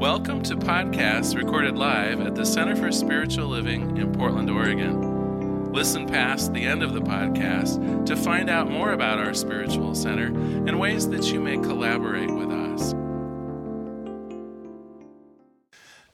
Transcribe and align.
Welcome 0.00 0.42
to 0.44 0.56
podcasts 0.56 1.36
recorded 1.36 1.76
live 1.76 2.22
at 2.22 2.34
the 2.34 2.46
Center 2.46 2.74
for 2.74 2.90
Spiritual 2.90 3.48
Living 3.48 3.98
in 3.98 4.10
Portland, 4.14 4.48
Oregon. 4.48 5.74
Listen 5.74 6.06
past 6.06 6.54
the 6.54 6.62
end 6.62 6.82
of 6.82 6.94
the 6.94 7.02
podcast 7.02 8.06
to 8.06 8.16
find 8.16 8.48
out 8.48 8.70
more 8.70 8.92
about 8.92 9.18
our 9.18 9.34
spiritual 9.34 9.94
center 9.94 10.28
and 10.28 10.80
ways 10.80 11.06
that 11.10 11.30
you 11.30 11.38
may 11.38 11.58
collaborate 11.58 12.30
with 12.30 12.50
us. 12.50 12.94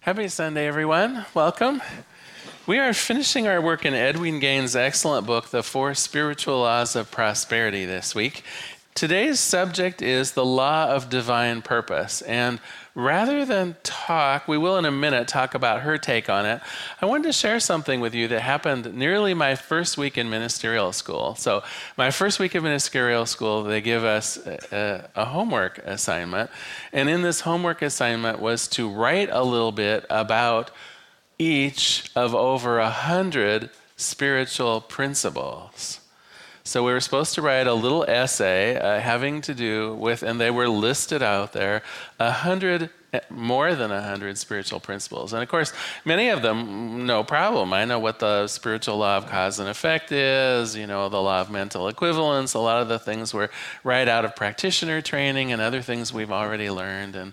Happy 0.01 0.27
Sunday, 0.27 0.67
everyone. 0.67 1.25
Welcome. 1.33 1.81
We 2.67 2.81
are 2.81 2.93
finishing 2.93 3.47
our 3.47 3.61
work 3.61 3.85
in 3.85 3.95
Edwene 3.95 4.41
Gaines' 4.41 4.75
excellent 4.75 5.29
book, 5.29 5.51
The 5.51 5.63
Four 5.63 5.95
Spiritual 5.95 6.59
Laws 6.59 6.97
of 6.97 7.13
Prosperity, 7.13 7.85
this 7.85 8.17
week. 8.17 8.43
Today's 8.97 9.41
subject 9.41 10.01
is 10.01 10.33
the 10.33 10.45
law 10.45 10.87
of 10.87 11.11
divine 11.11 11.61
purpose. 11.61 12.23
And 12.23 12.59
rather 12.95 13.45
than 13.45 13.77
talk, 13.83 14.49
we 14.49 14.57
will 14.57 14.79
in 14.79 14.87
a 14.87 14.91
minute 14.91 15.29
talk 15.29 15.55
about 15.55 15.83
her 15.83 15.99
take 15.99 16.31
on 16.31 16.47
it. 16.47 16.63
I 17.03 17.05
wanted 17.05 17.25
to 17.25 17.35
share 17.35 17.61
something 17.61 18.01
with 18.01 18.15
you 18.15 18.27
that 18.29 18.41
happened 18.41 18.95
nearly 18.95 19.35
my 19.35 19.55
first 19.55 19.99
week 19.99 20.17
in 20.17 20.31
ministerial 20.31 20.95
school. 20.95 21.35
So, 21.35 21.63
my 21.99 22.11
first 22.11 22.41
week 22.41 22.55
of 22.55 22.63
ministerial 22.63 23.27
school, 23.27 23.65
they 23.65 23.83
give 23.83 24.03
us 24.03 24.39
a, 24.47 25.11
a 25.15 25.27
homework 25.27 25.77
assignment. 25.85 26.49
And 26.91 27.11
in 27.11 27.21
this 27.21 27.41
homework 27.41 27.83
assignment 27.83 28.41
was 28.41 28.67
to 28.69 28.89
write 28.89 29.29
a 29.31 29.45
little 29.45 29.73
bit 29.73 30.07
about 30.09 30.71
each 31.39 32.11
of 32.17 32.35
over 32.35 32.79
a 32.79 32.89
hundred 32.89 33.69
spiritual 33.99 34.81
principles. 34.81 36.01
So 36.67 36.85
we 36.85 36.91
were 36.91 37.01
supposed 37.01 37.35
to 37.35 37.43
write 37.43 37.69
a 37.69 37.75
little 37.75 38.05
essay 38.09 38.77
uh, 38.77 38.99
having 38.99 39.41
to 39.43 39.55
do 39.55 39.95
with, 39.95 40.25
and 40.25 40.41
they 40.41 40.51
were 40.51 40.69
listed 40.69 41.23
out 41.23 41.53
there, 41.53 41.81
a 42.19 42.33
hundred, 42.33 42.91
more 43.31 43.77
than 43.77 43.93
a 43.93 44.03
hundred 44.03 44.37
spiritual 44.37 44.81
principles. 44.81 45.33
And 45.33 45.45
of 45.45 45.49
course, 45.49 45.73
many 46.05 46.29
of 46.29 46.43
them, 46.43 47.07
no 47.07 47.23
problem. 47.23 47.73
I 47.73 47.85
know 47.85 48.01
what 48.01 48.19
the 48.19 48.49
spiritual 48.49 48.99
law 48.99 49.17
of 49.17 49.29
cause 49.29 49.61
and 49.61 49.69
effect 49.69 50.11
is, 50.11 50.75
you 50.75 50.89
know, 50.89 51.09
the 51.09 51.23
law 51.23 51.41
of 51.41 51.53
mental 51.53 51.87
equivalence. 51.87 52.55
A 52.55 52.59
lot 52.59 52.83
of 52.83 52.89
the 52.89 52.99
things 52.99 53.33
were 53.33 53.49
right 53.85 54.09
out 54.09 54.25
of 54.25 54.35
practitioner 54.35 55.01
training 55.01 55.53
and 55.53 55.63
other 55.63 55.83
things 55.83 56.13
we've 56.13 56.33
already 56.33 56.69
learned. 56.69 57.15
And 57.15 57.33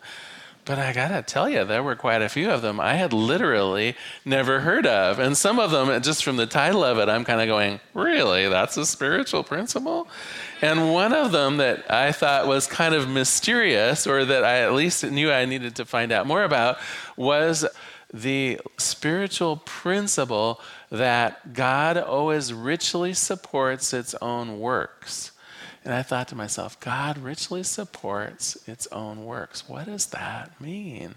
but 0.65 0.79
I 0.79 0.93
gotta 0.93 1.21
tell 1.21 1.49
you, 1.49 1.65
there 1.65 1.83
were 1.83 1.95
quite 1.95 2.21
a 2.21 2.29
few 2.29 2.49
of 2.49 2.61
them 2.61 2.79
I 2.79 2.93
had 2.93 3.11
literally 3.11 3.95
never 4.23 4.61
heard 4.61 4.85
of. 4.85 5.19
And 5.19 5.37
some 5.37 5.59
of 5.59 5.71
them, 5.71 6.01
just 6.01 6.23
from 6.23 6.37
the 6.37 6.45
title 6.45 6.83
of 6.83 6.97
it, 6.97 7.09
I'm 7.09 7.25
kind 7.25 7.41
of 7.41 7.47
going, 7.47 7.81
really? 7.93 8.47
That's 8.47 8.77
a 8.77 8.85
spiritual 8.85 9.43
principle? 9.43 10.07
And 10.61 10.93
one 10.93 11.11
of 11.11 11.33
them 11.33 11.57
that 11.57 11.91
I 11.91 12.13
thought 12.13 12.47
was 12.47 12.65
kind 12.65 12.95
of 12.95 13.09
mysterious, 13.09 14.07
or 14.07 14.23
that 14.23 14.45
I 14.45 14.59
at 14.61 14.73
least 14.73 15.03
knew 15.03 15.31
I 15.31 15.43
needed 15.43 15.75
to 15.75 15.85
find 15.85 16.11
out 16.13 16.27
more 16.27 16.43
about, 16.43 16.77
was 17.17 17.65
the 18.13 18.61
spiritual 18.77 19.57
principle 19.57 20.61
that 20.89 21.53
God 21.53 21.97
always 21.97 22.53
richly 22.53 23.13
supports 23.13 23.91
its 23.91 24.15
own 24.21 24.59
works. 24.59 25.32
And 25.85 25.93
I 25.93 26.01
thought 26.01 26.29
to 26.29 26.35
myself, 26.35 26.79
God 26.79 27.17
richly 27.17 27.63
supports 27.63 28.57
its 28.67 28.87
own 28.87 29.25
works. 29.25 29.67
What 29.67 29.85
does 29.85 30.05
that 30.07 30.59
mean? 30.61 31.15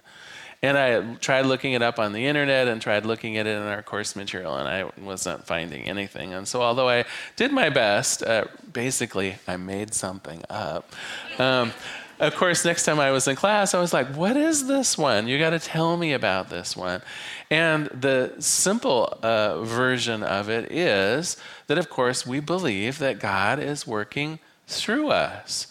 And 0.62 0.76
I 0.76 1.14
tried 1.16 1.46
looking 1.46 1.74
it 1.74 1.82
up 1.82 1.98
on 1.98 2.12
the 2.12 2.26
internet 2.26 2.66
and 2.66 2.80
tried 2.80 3.06
looking 3.06 3.36
at 3.36 3.46
it 3.46 3.56
in 3.56 3.62
our 3.62 3.82
course 3.82 4.16
material, 4.16 4.56
and 4.56 4.66
I 4.66 4.90
wasn't 5.00 5.46
finding 5.46 5.84
anything. 5.84 6.32
And 6.32 6.48
so, 6.48 6.62
although 6.62 6.88
I 6.88 7.04
did 7.36 7.52
my 7.52 7.68
best, 7.68 8.22
uh, 8.22 8.46
basically, 8.72 9.36
I 9.46 9.56
made 9.56 9.94
something 9.94 10.42
up. 10.48 10.92
Um, 11.38 11.72
of 12.18 12.34
course, 12.34 12.64
next 12.64 12.84
time 12.84 12.98
I 12.98 13.10
was 13.10 13.28
in 13.28 13.36
class, 13.36 13.74
I 13.74 13.80
was 13.80 13.92
like, 13.92 14.08
What 14.16 14.36
is 14.36 14.66
this 14.66 14.96
one? 14.96 15.28
You 15.28 15.38
got 15.38 15.50
to 15.50 15.58
tell 15.58 15.96
me 15.98 16.14
about 16.14 16.48
this 16.48 16.74
one. 16.74 17.02
And 17.50 17.86
the 17.88 18.34
simple 18.38 19.18
uh, 19.22 19.62
version 19.62 20.22
of 20.22 20.48
it 20.48 20.72
is 20.72 21.36
that, 21.66 21.76
of 21.76 21.90
course, 21.90 22.26
we 22.26 22.40
believe 22.40 22.98
that 22.98 23.20
God 23.20 23.58
is 23.60 23.86
working 23.86 24.38
through 24.66 25.08
us. 25.08 25.66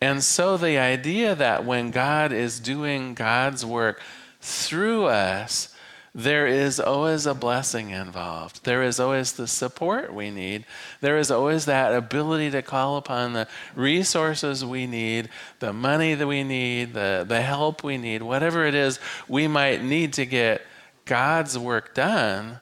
And 0.00 0.22
so 0.22 0.56
the 0.56 0.78
idea 0.78 1.34
that 1.34 1.64
when 1.64 1.90
God 1.90 2.32
is 2.32 2.60
doing 2.60 3.14
God's 3.14 3.64
work 3.64 4.00
through 4.40 5.06
us, 5.06 5.74
there 6.14 6.46
is 6.46 6.78
always 6.78 7.26
a 7.26 7.34
blessing 7.34 7.90
involved. 7.90 8.64
There 8.64 8.84
is 8.84 9.00
always 9.00 9.32
the 9.32 9.48
support 9.48 10.14
we 10.14 10.30
need. 10.30 10.64
There 11.00 11.18
is 11.18 11.30
always 11.30 11.64
that 11.64 11.92
ability 11.92 12.52
to 12.52 12.62
call 12.62 12.96
upon 12.96 13.32
the 13.32 13.48
resources 13.74 14.64
we 14.64 14.86
need, 14.86 15.28
the 15.58 15.72
money 15.72 16.14
that 16.14 16.26
we 16.26 16.44
need, 16.44 16.94
the, 16.94 17.24
the 17.26 17.40
help 17.40 17.82
we 17.82 17.98
need, 17.98 18.22
whatever 18.22 18.64
it 18.64 18.76
is 18.76 19.00
we 19.26 19.48
might 19.48 19.82
need 19.82 20.12
to 20.12 20.24
get 20.24 20.62
God's 21.04 21.58
work 21.58 21.94
done 21.94 22.60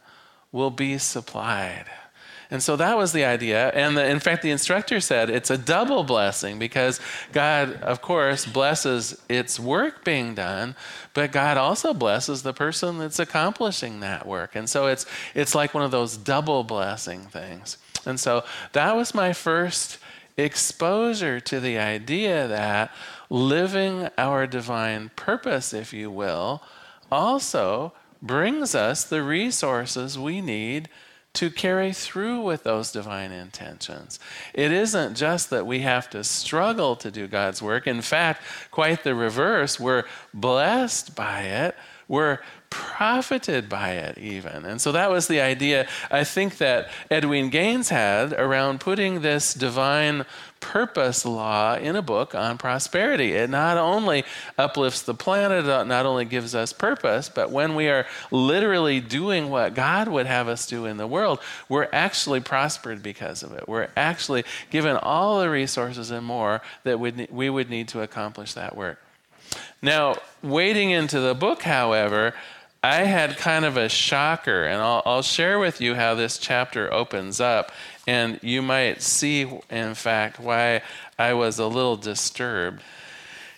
will 0.50 0.70
be 0.70 0.96
supplied. 0.96 1.86
And 2.52 2.62
so 2.62 2.76
that 2.76 2.98
was 2.98 3.12
the 3.12 3.24
idea. 3.24 3.70
And 3.70 3.96
the, 3.96 4.06
in 4.06 4.20
fact, 4.20 4.42
the 4.42 4.50
instructor 4.50 5.00
said 5.00 5.30
it's 5.30 5.48
a 5.48 5.56
double 5.56 6.04
blessing 6.04 6.58
because 6.58 7.00
God, 7.32 7.80
of 7.80 8.02
course, 8.02 8.44
blesses 8.44 9.18
its 9.26 9.58
work 9.58 10.04
being 10.04 10.34
done, 10.34 10.76
but 11.14 11.32
God 11.32 11.56
also 11.56 11.94
blesses 11.94 12.42
the 12.42 12.52
person 12.52 12.98
that's 12.98 13.18
accomplishing 13.18 14.00
that 14.00 14.26
work. 14.26 14.54
And 14.54 14.68
so 14.68 14.86
it's, 14.88 15.06
it's 15.34 15.54
like 15.54 15.72
one 15.72 15.82
of 15.82 15.92
those 15.92 16.18
double 16.18 16.62
blessing 16.62 17.22
things. 17.22 17.78
And 18.04 18.20
so 18.20 18.44
that 18.72 18.94
was 18.96 19.14
my 19.14 19.32
first 19.32 19.96
exposure 20.36 21.40
to 21.40 21.58
the 21.58 21.78
idea 21.78 22.46
that 22.48 22.92
living 23.30 24.10
our 24.18 24.46
divine 24.46 25.10
purpose, 25.16 25.72
if 25.72 25.94
you 25.94 26.10
will, 26.10 26.62
also 27.10 27.94
brings 28.20 28.74
us 28.74 29.04
the 29.04 29.22
resources 29.22 30.18
we 30.18 30.42
need 30.42 30.90
to 31.34 31.50
carry 31.50 31.92
through 31.92 32.42
with 32.42 32.62
those 32.62 32.92
divine 32.92 33.32
intentions. 33.32 34.20
It 34.52 34.70
isn't 34.70 35.14
just 35.14 35.50
that 35.50 35.66
we 35.66 35.80
have 35.80 36.10
to 36.10 36.24
struggle 36.24 36.94
to 36.96 37.10
do 37.10 37.26
God's 37.26 37.62
work. 37.62 37.86
In 37.86 38.02
fact, 38.02 38.42
quite 38.70 39.02
the 39.02 39.14
reverse. 39.14 39.80
We're 39.80 40.04
blessed 40.34 41.14
by 41.14 41.42
it. 41.42 41.74
We're 42.06 42.40
profited 42.72 43.68
by 43.68 43.90
it, 43.90 44.16
even. 44.16 44.64
And 44.64 44.80
so 44.80 44.92
that 44.92 45.10
was 45.10 45.28
the 45.28 45.42
idea 45.42 45.86
I 46.10 46.24
think 46.24 46.56
that 46.56 46.88
Edwene 47.10 47.50
Gaines 47.50 47.90
had 47.90 48.32
around 48.32 48.80
putting 48.80 49.20
this 49.20 49.52
divine 49.52 50.24
purpose 50.60 51.26
law 51.26 51.74
in 51.74 51.96
a 51.96 52.02
book 52.02 52.34
on 52.34 52.56
prosperity. 52.56 53.32
It 53.32 53.50
not 53.50 53.76
only 53.76 54.24
uplifts 54.56 55.02
the 55.02 55.12
planet, 55.12 55.66
it 55.66 55.86
not 55.86 56.06
only 56.06 56.24
gives 56.24 56.54
us 56.54 56.72
purpose, 56.72 57.28
but 57.28 57.50
when 57.50 57.74
we 57.74 57.88
are 57.88 58.06
literally 58.30 59.00
doing 59.00 59.50
what 59.50 59.74
God 59.74 60.08
would 60.08 60.26
have 60.26 60.48
us 60.48 60.66
do 60.66 60.86
in 60.86 60.96
the 60.96 61.06
world, 61.06 61.40
we're 61.68 61.88
actually 61.92 62.40
prospered 62.40 63.02
because 63.02 63.42
of 63.42 63.52
it. 63.52 63.68
We're 63.68 63.88
actually 63.96 64.44
given 64.70 64.96
all 64.96 65.40
the 65.40 65.50
resources 65.50 66.10
and 66.10 66.24
more 66.24 66.62
that 66.84 66.98
we 66.98 67.50
would 67.50 67.68
need 67.68 67.88
to 67.88 68.00
accomplish 68.00 68.54
that 68.54 68.74
work. 68.74 68.98
Now, 69.82 70.16
wading 70.42 70.90
into 70.90 71.20
the 71.20 71.34
book, 71.34 71.62
however, 71.62 72.34
I 72.84 73.04
had 73.04 73.36
kind 73.36 73.64
of 73.64 73.76
a 73.76 73.88
shocker, 73.88 74.64
and 74.64 74.82
I'll, 74.82 75.02
I'll, 75.06 75.22
share 75.22 75.60
with 75.60 75.80
you 75.80 75.94
how 75.94 76.16
this 76.16 76.36
chapter 76.36 76.92
opens 76.92 77.40
up, 77.40 77.70
and 78.08 78.40
you 78.42 78.60
might 78.60 79.02
see, 79.02 79.48
in 79.70 79.94
fact, 79.94 80.40
why 80.40 80.82
I 81.16 81.34
was 81.34 81.60
a 81.60 81.66
little 81.66 81.96
disturbed. 81.96 82.82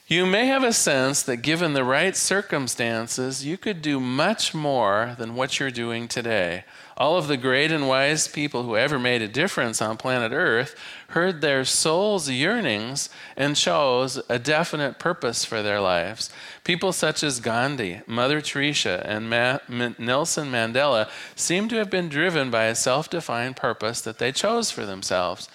You 0.07 0.27
may 0.27 0.45
have 0.49 0.63
a 0.63 0.75
sense 0.75 1.23
that 1.23 1.39
given 1.39 1.73
the 1.73 1.83
right 1.83 2.15
circumstances, 2.15 3.47
you 3.47 3.57
could 3.57 3.81
do 3.81 3.99
much 3.99 4.53
more 4.53 5.15
than 5.17 5.35
what 5.35 5.59
you're 5.59 5.71
doing 5.71 6.09
today. 6.09 6.65
All 6.99 7.17
of 7.17 7.27
the 7.27 7.39
great 7.39 7.73
and 7.73 7.89
wise 7.89 8.29
people 8.29 8.65
who 8.65 8.77
ever 8.77 8.99
made 8.99 9.23
a 9.23 9.29
difference 9.29 9.81
on 9.81 9.97
planet 9.97 10.31
Earth 10.31 10.77
heard 11.09 11.41
their 11.41 11.65
soul's 11.65 12.29
yearnings 12.29 13.09
and 13.35 13.57
chose 13.57 14.21
a 14.29 14.39
definite 14.39 14.99
purpose 14.99 15.47
for 15.47 15.63
their 15.63 15.81
lives. 15.81 16.29
People 16.65 16.93
such 16.93 17.23
as 17.23 17.41
Gandhi, 17.41 18.03
Mother 18.07 18.43
Teresa, 18.43 19.03
and 19.07 19.31
Ma- 19.31 19.59
M- 19.71 19.97
Nelson 19.99 20.53
Mandela 20.53 21.09
seem 21.35 21.67
to 21.71 21.77
have 21.77 21.89
been 21.89 22.11
driven 22.11 22.51
by 22.51 22.65
a 22.65 22.75
self 22.75 23.09
defined 23.09 23.57
purpose 23.57 24.03
that 24.03 24.19
they 24.19 24.33
chose 24.33 24.71
for 24.71 24.85
themselves. 24.85 25.49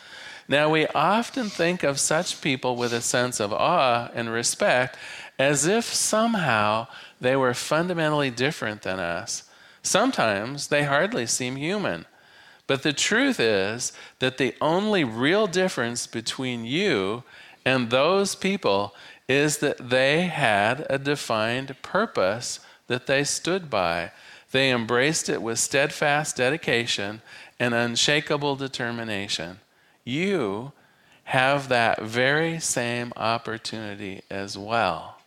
Now, 0.50 0.72
we 0.72 0.88
often 0.88 1.48
think 1.48 1.84
of 1.84 2.00
such 2.00 2.42
people 2.42 2.76
with 2.76 2.92
a 2.92 3.02
sense 3.02 3.40
of 3.40 3.54
awe 3.54 4.10
and 4.16 4.34
respect 4.34 4.98
as 5.38 5.68
if 5.68 5.86
somehow 5.86 6.88
they 7.22 7.36
were 7.36 7.54
fundamentally 7.54 8.32
different 8.32 8.82
than 8.82 9.00
us. 9.00 9.44
Sometimes 9.84 10.68
they 10.68 10.84
hardly 10.84 11.28
seem 11.28 11.56
human. 11.56 12.06
But 12.66 12.82
the 12.82 12.94
truth 12.94 13.40
is 13.40 13.94
that 14.18 14.40
the 14.40 14.56
only 14.60 15.04
real 15.04 15.46
difference 15.46 16.08
between 16.08 16.66
you 16.66 17.24
and 17.64 17.92
those 17.92 18.34
people 18.34 18.96
is 19.28 19.60
that 19.60 19.90
they 19.90 20.24
had 20.24 20.86
a 20.90 20.98
defined 20.98 21.80
purpose 21.84 22.60
that 22.88 23.06
they 23.06 23.24
stood 23.24 23.70
by. 23.70 24.12
They 24.52 24.72
embraced 24.72 25.30
it 25.30 25.44
with 25.44 25.60
steadfast 25.60 26.38
dedication 26.38 27.22
and 27.60 27.76
unshakable 27.76 28.56
determination. 28.56 29.60
You 30.04 30.72
have 31.26 31.70
that 31.70 32.02
very 32.02 32.60
same 32.60 33.14
opportunity 33.16 34.22
as 34.32 34.58
well. 34.58 35.20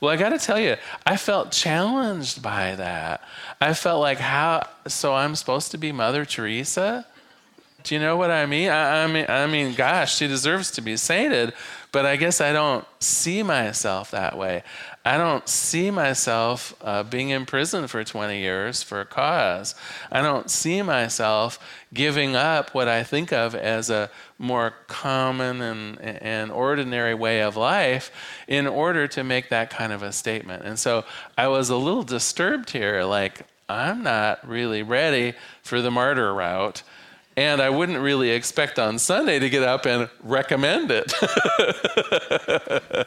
Well, 0.00 0.10
I 0.10 0.16
got 0.16 0.30
to 0.30 0.38
tell 0.38 0.58
you, 0.58 0.76
I 1.04 1.16
felt 1.16 1.52
challenged 1.52 2.42
by 2.42 2.74
that. 2.74 3.22
I 3.60 3.74
felt 3.74 4.00
like, 4.00 4.18
how, 4.18 4.66
so 4.88 5.14
I'm 5.14 5.36
supposed 5.36 5.70
to 5.72 5.78
be 5.78 5.92
Mother 5.92 6.24
Teresa? 6.24 7.06
Do 7.82 7.94
you 7.94 8.00
know 8.00 8.16
what 8.16 8.30
I 8.30 8.46
mean? 8.46 8.70
I, 8.70 9.04
I, 9.04 9.06
mean, 9.06 9.26
I 9.28 9.46
mean, 9.46 9.74
gosh, 9.74 10.16
she 10.16 10.26
deserves 10.26 10.70
to 10.72 10.80
be 10.80 10.96
sainted, 10.96 11.52
but 11.92 12.06
I 12.06 12.16
guess 12.16 12.40
I 12.40 12.52
don't 12.52 12.84
see 12.98 13.42
myself 13.42 14.10
that 14.10 14.36
way. 14.36 14.62
I 15.02 15.16
don't 15.16 15.48
see 15.48 15.90
myself 15.90 16.74
uh, 16.82 17.02
being 17.02 17.30
in 17.30 17.46
prison 17.46 17.86
for 17.86 18.04
20 18.04 18.38
years 18.38 18.82
for 18.82 19.00
a 19.00 19.06
cause. 19.06 19.74
I 20.12 20.20
don't 20.20 20.50
see 20.50 20.82
myself 20.82 21.58
giving 21.94 22.36
up 22.36 22.74
what 22.74 22.86
I 22.86 23.02
think 23.02 23.32
of 23.32 23.54
as 23.54 23.88
a 23.88 24.10
more 24.38 24.74
common 24.88 25.62
and, 25.62 26.00
and 26.00 26.52
ordinary 26.52 27.14
way 27.14 27.40
of 27.40 27.56
life 27.56 28.12
in 28.46 28.66
order 28.66 29.08
to 29.08 29.24
make 29.24 29.48
that 29.48 29.70
kind 29.70 29.92
of 29.92 30.02
a 30.02 30.12
statement. 30.12 30.64
And 30.64 30.78
so 30.78 31.04
I 31.36 31.48
was 31.48 31.70
a 31.70 31.76
little 31.76 32.02
disturbed 32.02 32.70
here, 32.70 33.02
like, 33.04 33.46
I'm 33.70 34.02
not 34.02 34.46
really 34.46 34.82
ready 34.82 35.32
for 35.62 35.80
the 35.80 35.90
martyr 35.90 36.34
route. 36.34 36.82
And 37.36 37.62
I 37.62 37.70
wouldn't 37.70 38.00
really 38.00 38.30
expect 38.30 38.78
on 38.78 38.98
Sunday 38.98 39.38
to 39.38 39.48
get 39.48 39.62
up 39.62 39.86
and 39.86 40.10
recommend 40.22 40.90
it. 40.90 41.14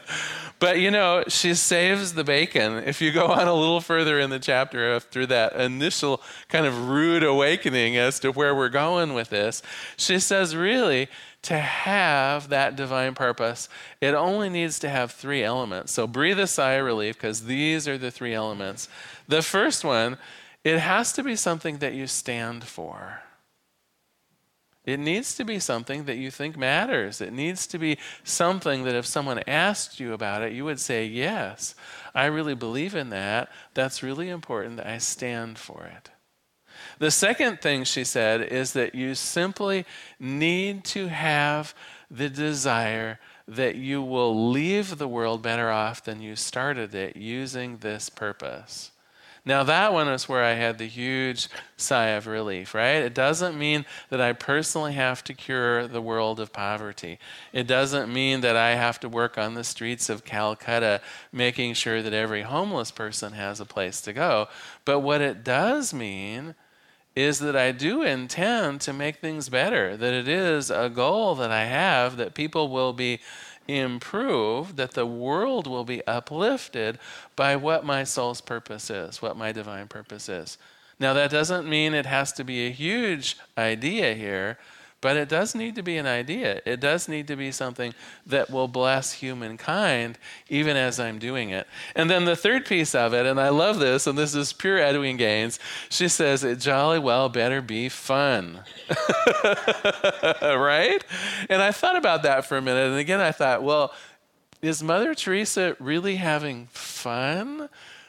but 0.58 0.78
you 0.78 0.90
know, 0.90 1.24
she 1.28 1.54
saves 1.54 2.14
the 2.14 2.24
bacon. 2.24 2.78
If 2.78 3.00
you 3.00 3.12
go 3.12 3.26
on 3.26 3.46
a 3.46 3.54
little 3.54 3.80
further 3.80 4.18
in 4.18 4.30
the 4.30 4.38
chapter 4.38 4.94
after 4.94 5.26
that 5.26 5.54
initial 5.56 6.22
kind 6.48 6.66
of 6.66 6.88
rude 6.88 7.22
awakening 7.22 7.96
as 7.96 8.20
to 8.20 8.30
where 8.30 8.54
we're 8.54 8.68
going 8.68 9.14
with 9.14 9.30
this, 9.30 9.62
she 9.96 10.18
says, 10.18 10.56
really, 10.56 11.08
to 11.42 11.58
have 11.58 12.48
that 12.48 12.76
divine 12.76 13.14
purpose, 13.14 13.68
it 14.00 14.14
only 14.14 14.48
needs 14.48 14.78
to 14.78 14.88
have 14.88 15.12
three 15.12 15.44
elements. 15.44 15.92
So 15.92 16.06
breathe 16.06 16.40
a 16.40 16.46
sigh 16.46 16.72
of 16.72 16.86
relief 16.86 17.16
because 17.16 17.44
these 17.44 17.86
are 17.86 17.98
the 17.98 18.10
three 18.10 18.34
elements. 18.34 18.88
The 19.28 19.42
first 19.42 19.84
one, 19.84 20.16
it 20.64 20.78
has 20.78 21.12
to 21.12 21.22
be 21.22 21.36
something 21.36 21.78
that 21.78 21.92
you 21.92 22.06
stand 22.06 22.64
for. 22.64 23.20
It 24.84 25.00
needs 25.00 25.34
to 25.36 25.44
be 25.44 25.58
something 25.58 26.04
that 26.04 26.16
you 26.16 26.30
think 26.30 26.56
matters. 26.58 27.20
It 27.20 27.32
needs 27.32 27.66
to 27.68 27.78
be 27.78 27.98
something 28.22 28.84
that 28.84 28.94
if 28.94 29.06
someone 29.06 29.40
asked 29.46 29.98
you 29.98 30.12
about 30.12 30.42
it, 30.42 30.52
you 30.52 30.64
would 30.64 30.80
say, 30.80 31.06
Yes, 31.06 31.74
I 32.14 32.26
really 32.26 32.54
believe 32.54 32.94
in 32.94 33.10
that. 33.10 33.50
That's 33.72 34.02
really 34.02 34.28
important. 34.28 34.80
I 34.80 34.98
stand 34.98 35.58
for 35.58 35.84
it. 35.84 36.10
The 36.98 37.10
second 37.10 37.60
thing 37.60 37.84
she 37.84 38.04
said 38.04 38.42
is 38.42 38.72
that 38.74 38.94
you 38.94 39.14
simply 39.14 39.86
need 40.20 40.84
to 40.86 41.08
have 41.08 41.74
the 42.10 42.28
desire 42.28 43.18
that 43.46 43.76
you 43.76 44.02
will 44.02 44.50
leave 44.50 44.98
the 44.98 45.08
world 45.08 45.42
better 45.42 45.70
off 45.70 46.04
than 46.04 46.20
you 46.20 46.36
started 46.36 46.94
it 46.94 47.16
using 47.16 47.78
this 47.78 48.08
purpose. 48.08 48.90
Now, 49.46 49.62
that 49.64 49.92
one 49.92 50.08
is 50.08 50.26
where 50.26 50.42
I 50.42 50.54
had 50.54 50.78
the 50.78 50.86
huge 50.86 51.48
sigh 51.76 52.08
of 52.08 52.26
relief, 52.26 52.74
right? 52.74 53.02
It 53.02 53.12
doesn't 53.12 53.58
mean 53.58 53.84
that 54.08 54.20
I 54.20 54.32
personally 54.32 54.94
have 54.94 55.22
to 55.24 55.34
cure 55.34 55.86
the 55.86 56.00
world 56.00 56.40
of 56.40 56.50
poverty. 56.50 57.18
It 57.52 57.66
doesn't 57.66 58.10
mean 58.10 58.40
that 58.40 58.56
I 58.56 58.74
have 58.74 58.98
to 59.00 59.08
work 59.08 59.36
on 59.36 59.52
the 59.52 59.64
streets 59.64 60.08
of 60.08 60.24
Calcutta 60.24 61.02
making 61.30 61.74
sure 61.74 62.00
that 62.00 62.14
every 62.14 62.42
homeless 62.42 62.90
person 62.90 63.34
has 63.34 63.60
a 63.60 63.66
place 63.66 64.00
to 64.02 64.14
go. 64.14 64.48
But 64.86 65.00
what 65.00 65.20
it 65.20 65.44
does 65.44 65.92
mean 65.92 66.54
is 67.14 67.38
that 67.38 67.54
I 67.54 67.70
do 67.70 68.02
intend 68.02 68.80
to 68.82 68.92
make 68.92 69.16
things 69.16 69.48
better, 69.48 69.96
that 69.96 70.12
it 70.12 70.26
is 70.26 70.70
a 70.70 70.88
goal 70.88 71.34
that 71.36 71.50
I 71.50 71.66
have 71.66 72.16
that 72.16 72.34
people 72.34 72.68
will 72.68 72.92
be 72.92 73.20
improved, 73.66 74.76
that 74.76 74.92
the 74.92 75.06
world 75.06 75.66
will 75.66 75.84
be 75.84 76.06
uplifted 76.06 76.98
by 77.36 77.56
what 77.56 77.84
my 77.84 78.04
soul's 78.04 78.40
purpose 78.40 78.90
is, 78.90 79.22
what 79.22 79.36
my 79.36 79.52
divine 79.52 79.88
purpose 79.88 80.28
is. 80.28 80.58
Now, 81.00 81.12
that 81.14 81.30
doesn't 81.30 81.68
mean 81.68 81.94
it 81.94 82.06
has 82.06 82.32
to 82.34 82.44
be 82.44 82.66
a 82.66 82.70
huge 82.70 83.36
idea 83.58 84.14
here, 84.14 84.58
but 85.04 85.18
it 85.18 85.28
does 85.28 85.54
need 85.54 85.74
to 85.74 85.82
be 85.82 85.98
an 85.98 86.06
idea. 86.06 86.62
It 86.64 86.80
does 86.80 87.08
need 87.08 87.28
to 87.28 87.36
be 87.36 87.52
something 87.52 87.92
that 88.24 88.48
will 88.48 88.68
bless 88.68 89.12
humankind 89.12 90.18
even 90.48 90.78
as 90.78 90.98
I'm 90.98 91.18
doing 91.18 91.50
it. 91.50 91.66
And 91.94 92.08
then 92.08 92.24
the 92.24 92.34
third 92.34 92.64
piece 92.64 92.94
of 92.94 93.12
it, 93.12 93.26
and 93.26 93.38
I 93.38 93.50
love 93.50 93.80
this, 93.80 94.06
and 94.06 94.16
this 94.16 94.34
is 94.34 94.54
pure 94.54 94.78
Edwene 94.78 95.18
Gaines, 95.18 95.60
she 95.90 96.08
says, 96.08 96.42
it 96.42 96.58
jolly 96.58 96.98
well 96.98 97.28
better 97.28 97.60
be 97.60 97.90
fun. 97.90 98.60
right? 100.40 101.04
And 101.50 101.60
I 101.60 101.70
thought 101.70 101.96
about 101.96 102.22
that 102.22 102.46
for 102.46 102.56
a 102.56 102.62
minute. 102.62 102.88
And 102.88 102.98
again, 102.98 103.20
I 103.20 103.32
thought, 103.32 103.62
well, 103.62 103.92
is 104.62 104.82
Mother 104.82 105.14
Teresa 105.14 105.76
really 105.78 106.16
having 106.16 106.68
fun? 106.68 107.68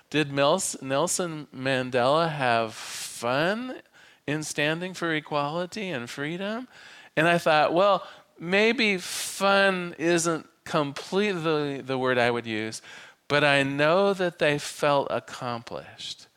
Did 0.10 0.32
Nelson 0.32 1.48
Mandela 1.54 2.32
have 2.32 2.74
fun 2.74 3.82
in 4.28 4.44
standing 4.44 4.94
for 4.94 5.14
equality 5.14 5.90
and 5.90 6.10
freedom. 6.10 6.68
And 7.16 7.28
I 7.28 7.38
thought, 7.38 7.74
well, 7.74 8.06
maybe 8.40 8.98
fun 8.98 9.96
isn't 9.98 10.48
completely 10.64 11.82
the 11.82 11.98
word 11.98 12.18
I 12.18 12.32
would 12.32 12.46
use, 12.46 12.82
but 13.28 13.44
I 13.44 13.64
know 13.64 14.14
that 14.14 14.40
they 14.40 14.58
felt 14.58 15.08
accomplished. 15.10 16.28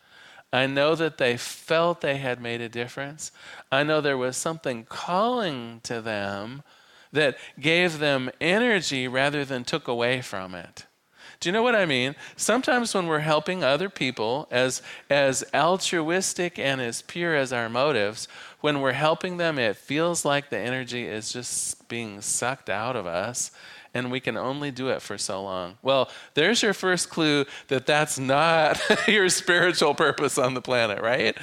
I 0.53 0.67
know 0.67 0.95
that 0.95 1.19
they 1.19 1.37
felt 1.37 2.01
they 2.01 2.17
had 2.17 2.41
made 2.41 2.61
a 2.61 2.69
difference. 2.69 3.33
I 3.71 3.83
know 3.83 4.01
there 4.01 4.17
was 4.17 4.37
something 4.37 4.85
calling 4.85 5.81
to 5.85 6.01
them 6.01 6.63
that 7.13 7.37
gave 7.59 7.99
them 7.99 8.31
energy 8.41 9.09
rather 9.09 9.45
than 9.45 9.65
took 9.65 9.89
away 9.89 10.21
from 10.23 10.55
it. 10.55 10.87
Do 11.41 11.49
you 11.49 11.53
know 11.53 11.63
what 11.63 11.77
I 11.77 11.87
mean? 11.87 12.17
Sometimes 12.37 12.95
when 12.95 13.07
we're 13.07 13.21
helping 13.21 13.63
other 13.63 13.89
people, 13.89 14.49
as, 14.51 14.83
as 15.09 15.45
altruistic 15.55 16.59
and 16.59 16.81
as 16.81 17.03
pure 17.03 17.37
as 17.37 17.53
our 17.53 17.69
motives, 17.69 18.27
when 18.61 18.81
we're 18.81 18.93
helping 18.93 19.37
them, 19.37 19.57
it 19.57 19.77
feels 19.77 20.25
like 20.25 20.51
the 20.51 20.59
energy 20.59 21.07
is 21.07 21.33
just 21.33 21.89
being 21.89 22.21
sucked 22.21 22.69
out 22.69 22.97
of 22.97 23.07
us 23.07 23.53
and 23.95 24.11
we 24.11 24.21
can 24.21 24.37
only 24.37 24.71
do 24.71 24.89
it 24.89 25.01
for 25.01 25.17
so 25.17 25.43
long. 25.43 25.79
Well, 25.83 26.11
there's 26.35 26.63
your 26.63 26.75
first 26.75 27.09
clue 27.09 27.47
that 27.69 27.87
that's 27.87 28.19
not 28.19 28.81
your 29.09 29.29
spiritual 29.29 29.95
purpose 29.95 30.39
on 30.39 30.55
the 30.55 30.61
planet, 30.61 31.01
right? 31.01 31.37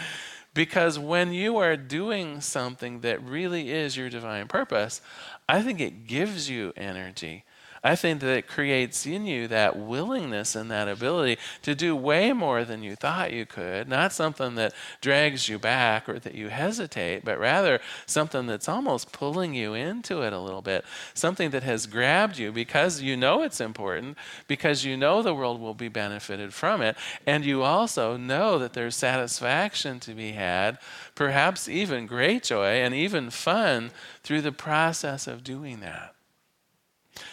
Because 0.54 0.98
when 1.00 1.34
you 1.34 1.58
are 1.58 1.76
doing 1.76 2.42
something 2.42 3.02
that 3.02 3.22
really 3.24 3.72
is 3.72 3.98
your 3.98 4.10
divine 4.10 4.48
purpose, 4.48 5.02
I 5.50 5.62
think 5.62 5.80
it 5.80 6.08
gives 6.08 6.50
you 6.50 6.72
energy. 6.78 7.44
I 7.86 7.96
think 7.96 8.22
that 8.22 8.36
it 8.36 8.48
creates 8.48 9.06
in 9.06 9.28
you 9.28 9.48
that 9.50 9.78
willingness 9.78 10.56
and 10.56 10.72
that 10.72 10.88
ability 10.88 11.38
to 11.62 11.76
do 11.76 11.96
way 11.96 12.34
more 12.34 12.66
than 12.66 12.82
you 12.82 12.96
thought 12.96 13.32
you 13.32 13.46
could. 13.46 13.88
Not 13.88 14.12
something 14.12 14.56
that 14.56 14.74
drags 15.02 15.48
you 15.48 15.60
back 15.60 16.10
or 16.10 16.18
that 16.18 16.34
you 16.34 16.48
hesitate, 16.48 17.24
but 17.24 17.38
rather 17.38 17.80
something 18.08 18.48
that's 18.48 18.68
almost 18.68 19.12
pulling 19.12 19.54
you 19.54 19.76
into 19.76 20.24
it 20.24 20.34
a 20.34 20.40
little 20.40 20.64
bit. 20.64 20.84
Something 21.14 21.52
that 21.52 21.62
has 21.62 21.86
grabbed 21.86 22.40
you 22.40 22.52
because 22.52 23.04
you 23.04 23.16
know 23.16 23.44
it's 23.44 23.62
important, 23.62 24.18
because 24.48 24.84
you 24.84 24.98
know 24.98 25.22
the 25.22 25.36
world 25.36 25.62
will 25.62 25.76
be 25.76 25.88
benefited 25.88 26.56
from 26.56 26.82
it, 26.82 26.98
and 27.28 27.46
you 27.46 27.62
also 27.62 28.18
know 28.18 28.58
that 28.58 28.74
there's 28.74 28.96
satisfaction 28.96 30.00
to 30.00 30.16
be 30.16 30.32
had, 30.32 30.80
perhaps 31.14 31.70
even 31.70 32.08
great 32.08 32.46
joy 32.46 32.82
and 32.82 32.96
even 32.96 33.30
fun 33.30 33.92
through 34.24 34.42
the 34.42 34.52
process 34.52 35.28
of 35.28 35.44
doing 35.44 35.82
that. 35.82 36.15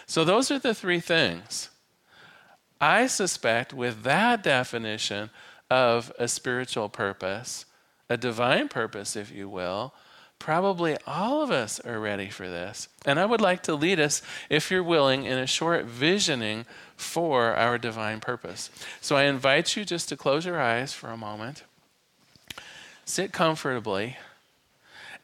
So, 0.07 0.25
those 0.25 0.51
are 0.51 0.59
the 0.59 0.75
three 0.75 1.01
things. 1.01 1.71
I 2.81 3.07
suspect 3.07 3.73
with 3.73 4.03
that 4.03 4.43
definition 4.43 5.31
of 5.71 6.13
a 6.19 6.27
spiritual 6.27 6.89
purpose, 6.89 7.65
a 8.11 8.17
divine 8.17 8.69
purpose, 8.69 9.17
if 9.17 9.31
you 9.31 9.49
will, 9.49 9.95
probably 10.43 10.97
all 11.07 11.41
of 11.41 11.53
us 11.53 11.79
are 11.81 12.01
ready 12.01 12.29
for 12.29 12.49
this. 12.49 12.89
And 13.07 13.21
I 13.21 13.25
would 13.25 13.41
like 13.41 13.63
to 13.63 13.77
lead 13.77 14.01
us, 14.01 14.21
if 14.51 14.71
you're 14.71 14.83
willing, 14.83 15.25
in 15.25 15.39
a 15.39 15.47
short 15.47 15.85
visioning 15.85 16.67
for 16.97 17.55
our 17.55 17.79
divine 17.79 18.19
purpose. 18.19 18.69
So 19.01 19.15
I 19.15 19.25
invite 19.25 19.77
you 19.77 19.85
just 19.85 20.09
to 20.09 20.17
close 20.17 20.45
your 20.45 20.61
eyes 20.61 20.93
for 20.93 21.11
a 21.11 21.17
moment, 21.17 21.63
sit 23.05 23.33
comfortably, 23.33 24.17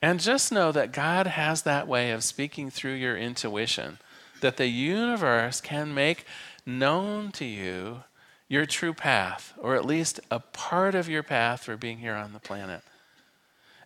and 0.01 0.21
just 0.21 0.53
know 0.53 0.71
that 0.71 0.93
God 0.93 1.27
has 1.27 1.63
that 1.63 1.89
way 1.89 2.13
of 2.13 2.23
speaking 2.23 2.71
through 2.71 2.95
your 2.95 3.17
intuition 3.17 3.99
that 4.41 4.57
the 4.57 4.69
universe 4.69 5.61
can 5.61 5.95
make 5.95 6.25
known 6.65 7.33
to 7.33 7.45
you 7.45 8.03
your 8.49 8.65
true 8.65 8.95
path, 8.95 9.53
or 9.59 9.77
at 9.77 9.85
least 9.85 10.21
a 10.31 10.41
part 10.41 10.95
of 10.95 11.09
your 11.09 11.23
path 11.23 11.65
for 11.65 11.77
being 11.77 11.99
here 11.99 12.15
on 12.15 12.33
the 12.33 12.39
planet. 12.39 12.83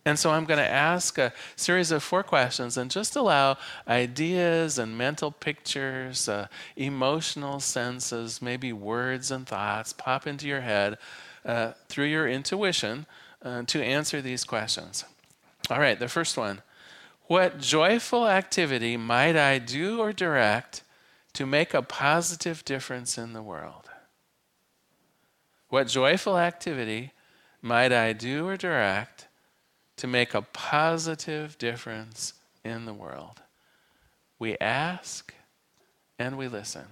And 0.05 0.19
so 0.19 0.31
I'm 0.31 0.45
going 0.45 0.59
to 0.59 0.69
ask 0.69 1.17
a 1.17 1.31
series 1.55 1.91
of 1.91 2.03
four 2.03 2.23
questions 2.23 2.75
and 2.77 2.91
just 2.91 3.15
allow 3.15 3.57
ideas 3.87 4.77
and 4.77 4.97
mental 4.97 5.31
pictures, 5.31 6.27
uh, 6.27 6.47
emotional 6.75 7.61
senses, 7.61 8.41
maybe 8.41 8.73
words 8.73 9.31
and 9.31 9.47
thoughts 9.47 9.93
pop 9.93 10.27
into 10.27 10.45
your 10.45 10.61
head 10.61 10.97
uh, 11.45 11.71
through 11.87 12.05
your 12.05 12.27
intuition 12.27 13.05
uh, 13.43 13.63
to 13.63 13.81
answer 13.81 14.21
these 14.21 14.43
questions. 14.43 15.05
All 15.69 15.79
right, 15.79 15.97
the 15.97 16.09
first 16.09 16.37
one 16.37 16.61
what 17.27 17.59
joyful 17.59 18.27
activity 18.27 18.97
might 18.97 19.35
I 19.35 19.57
do 19.59 19.99
or 19.99 20.13
direct 20.13 20.83
to 21.33 21.45
make 21.45 21.73
a 21.73 21.81
positive 21.81 22.63
difference 22.65 23.17
in 23.17 23.33
the 23.33 23.41
world? 23.41 23.89
What 25.69 25.87
joyful 25.87 26.37
activity 26.37 27.11
might 27.61 27.91
I 27.91 28.13
do 28.13 28.47
or 28.47 28.57
direct 28.57 29.27
to 29.97 30.07
make 30.07 30.33
a 30.33 30.41
positive 30.41 31.57
difference 31.57 32.33
in 32.63 32.85
the 32.85 32.93
world? 32.93 33.41
We 34.37 34.57
ask 34.59 35.33
and 36.19 36.37
we 36.37 36.47
listen. 36.47 36.85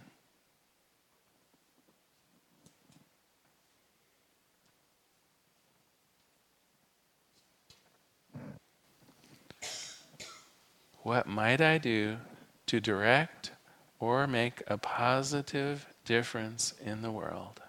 What 11.03 11.27
might 11.27 11.61
I 11.61 11.77
do 11.77 12.17
to 12.67 12.79
direct 12.79 13.51
or 13.99 14.27
make 14.27 14.61
a 14.67 14.77
positive 14.77 15.87
difference 16.05 16.73
in 16.83 17.01
the 17.01 17.11
world? 17.11 17.60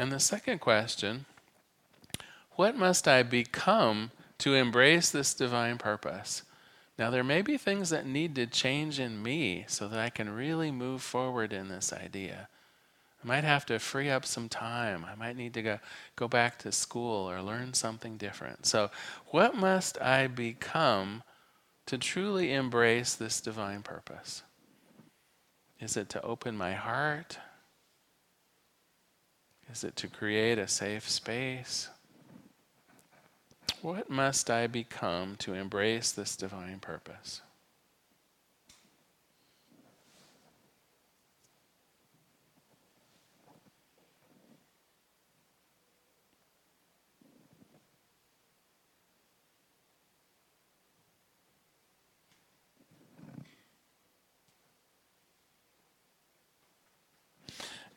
And 0.00 0.10
the 0.10 0.18
second 0.18 0.60
question 0.60 1.26
what 2.52 2.74
must 2.74 3.06
I 3.06 3.22
become 3.22 4.12
to 4.38 4.54
embrace 4.54 5.10
this 5.10 5.34
divine 5.34 5.76
purpose? 5.76 6.42
Now, 6.98 7.10
there 7.10 7.22
may 7.22 7.42
be 7.42 7.58
things 7.58 7.90
that 7.90 8.06
need 8.06 8.34
to 8.36 8.46
change 8.46 8.98
in 8.98 9.22
me 9.22 9.66
so 9.68 9.88
that 9.88 10.00
I 10.00 10.08
can 10.08 10.30
really 10.30 10.70
move 10.70 11.02
forward 11.02 11.52
in 11.52 11.68
this 11.68 11.92
idea. 11.92 12.48
I 13.22 13.26
might 13.26 13.44
have 13.44 13.66
to 13.66 13.78
free 13.78 14.08
up 14.08 14.24
some 14.24 14.48
time. 14.48 15.04
I 15.04 15.14
might 15.16 15.36
need 15.36 15.52
to 15.52 15.62
go, 15.62 15.78
go 16.16 16.28
back 16.28 16.58
to 16.60 16.72
school 16.72 17.30
or 17.30 17.42
learn 17.42 17.74
something 17.74 18.16
different. 18.16 18.64
So, 18.64 18.90
what 19.26 19.54
must 19.54 20.00
I 20.00 20.28
become 20.28 21.24
to 21.84 21.98
truly 21.98 22.54
embrace 22.54 23.12
this 23.12 23.42
divine 23.42 23.82
purpose? 23.82 24.44
Is 25.78 25.98
it 25.98 26.08
to 26.08 26.22
open 26.22 26.56
my 26.56 26.72
heart? 26.72 27.36
Is 29.72 29.84
it 29.84 29.94
to 29.96 30.08
create 30.08 30.58
a 30.58 30.66
safe 30.66 31.08
space? 31.08 31.88
What 33.82 34.10
must 34.10 34.50
I 34.50 34.66
become 34.66 35.36
to 35.36 35.54
embrace 35.54 36.12
this 36.12 36.36
divine 36.36 36.80
purpose? 36.80 37.40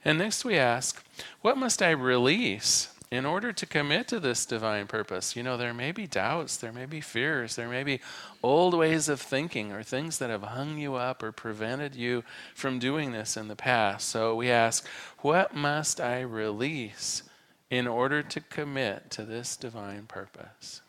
And 0.05 0.17
next 0.17 0.43
we 0.43 0.57
ask, 0.57 1.03
what 1.41 1.57
must 1.57 1.81
I 1.81 1.91
release 1.91 2.89
in 3.09 3.25
order 3.25 3.53
to 3.53 3.65
commit 3.65 4.07
to 4.09 4.19
this 4.19 4.45
divine 4.45 4.87
purpose? 4.87 5.35
You 5.35 5.43
know, 5.43 5.55
there 5.55 5.73
may 5.73 5.91
be 5.91 6.07
doubts, 6.07 6.57
there 6.57 6.71
may 6.71 6.85
be 6.85 6.99
fears, 6.99 7.55
there 7.55 7.69
may 7.69 7.83
be 7.83 8.01
old 8.41 8.73
ways 8.73 9.07
of 9.07 9.21
thinking 9.21 9.71
or 9.71 9.83
things 9.83 10.17
that 10.17 10.29
have 10.29 10.43
hung 10.43 10.77
you 10.77 10.95
up 10.95 11.23
or 11.23 11.31
prevented 11.31 11.95
you 11.95 12.23
from 12.53 12.79
doing 12.79 13.11
this 13.11 13.37
in 13.37 13.47
the 13.47 13.55
past. 13.55 14.09
So 14.09 14.35
we 14.35 14.51
ask, 14.51 14.85
what 15.19 15.55
must 15.55 16.01
I 16.01 16.21
release 16.21 17.23
in 17.69 17.87
order 17.87 18.21
to 18.23 18.41
commit 18.41 19.09
to 19.11 19.23
this 19.23 19.55
divine 19.55 20.05
purpose? 20.07 20.81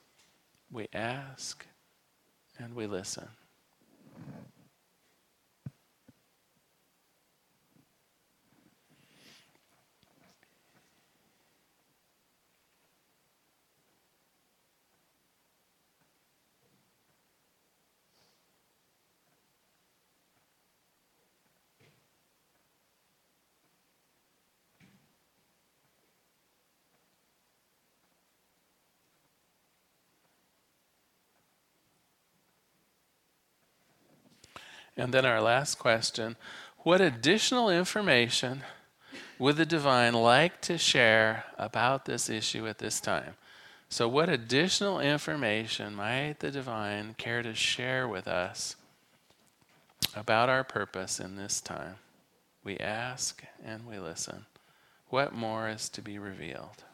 We 0.72 0.88
ask 0.92 1.64
and 2.58 2.74
we 2.74 2.86
listen. 2.86 3.28
And 34.96 35.12
then 35.12 35.24
our 35.24 35.40
last 35.40 35.78
question 35.78 36.36
What 36.78 37.00
additional 37.00 37.68
information 37.68 38.62
would 39.38 39.56
the 39.56 39.66
divine 39.66 40.14
like 40.14 40.60
to 40.62 40.78
share 40.78 41.44
about 41.58 42.04
this 42.04 42.28
issue 42.28 42.66
at 42.66 42.78
this 42.78 43.00
time? 43.00 43.34
So, 43.88 44.08
what 44.08 44.28
additional 44.28 45.00
information 45.00 45.94
might 45.94 46.36
the 46.40 46.50
divine 46.50 47.14
care 47.14 47.42
to 47.42 47.54
share 47.54 48.08
with 48.08 48.26
us 48.26 48.76
about 50.16 50.48
our 50.48 50.64
purpose 50.64 51.20
in 51.20 51.36
this 51.36 51.60
time? 51.60 51.96
We 52.64 52.78
ask 52.78 53.44
and 53.64 53.86
we 53.86 53.98
listen. 53.98 54.46
What 55.10 55.34
more 55.34 55.68
is 55.68 55.88
to 55.90 56.02
be 56.02 56.18
revealed? 56.18 56.84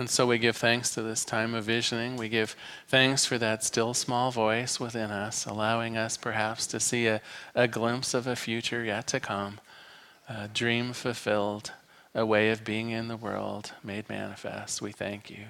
And 0.00 0.08
so 0.08 0.26
we 0.26 0.38
give 0.38 0.56
thanks 0.56 0.94
to 0.94 1.02
this 1.02 1.26
time 1.26 1.52
of 1.52 1.64
visioning. 1.64 2.16
We 2.16 2.30
give 2.30 2.56
thanks 2.88 3.26
for 3.26 3.36
that 3.36 3.62
still 3.62 3.92
small 3.92 4.30
voice 4.30 4.80
within 4.80 5.10
us, 5.10 5.44
allowing 5.44 5.98
us 5.98 6.16
perhaps 6.16 6.66
to 6.68 6.80
see 6.80 7.06
a, 7.06 7.20
a 7.54 7.68
glimpse 7.68 8.14
of 8.14 8.26
a 8.26 8.34
future 8.34 8.82
yet 8.82 9.06
to 9.08 9.20
come, 9.20 9.60
a 10.26 10.48
dream 10.48 10.94
fulfilled, 10.94 11.72
a 12.14 12.24
way 12.24 12.48
of 12.48 12.64
being 12.64 12.88
in 12.88 13.08
the 13.08 13.16
world 13.18 13.72
made 13.84 14.08
manifest. 14.08 14.80
We 14.80 14.90
thank 14.90 15.28
you. 15.28 15.44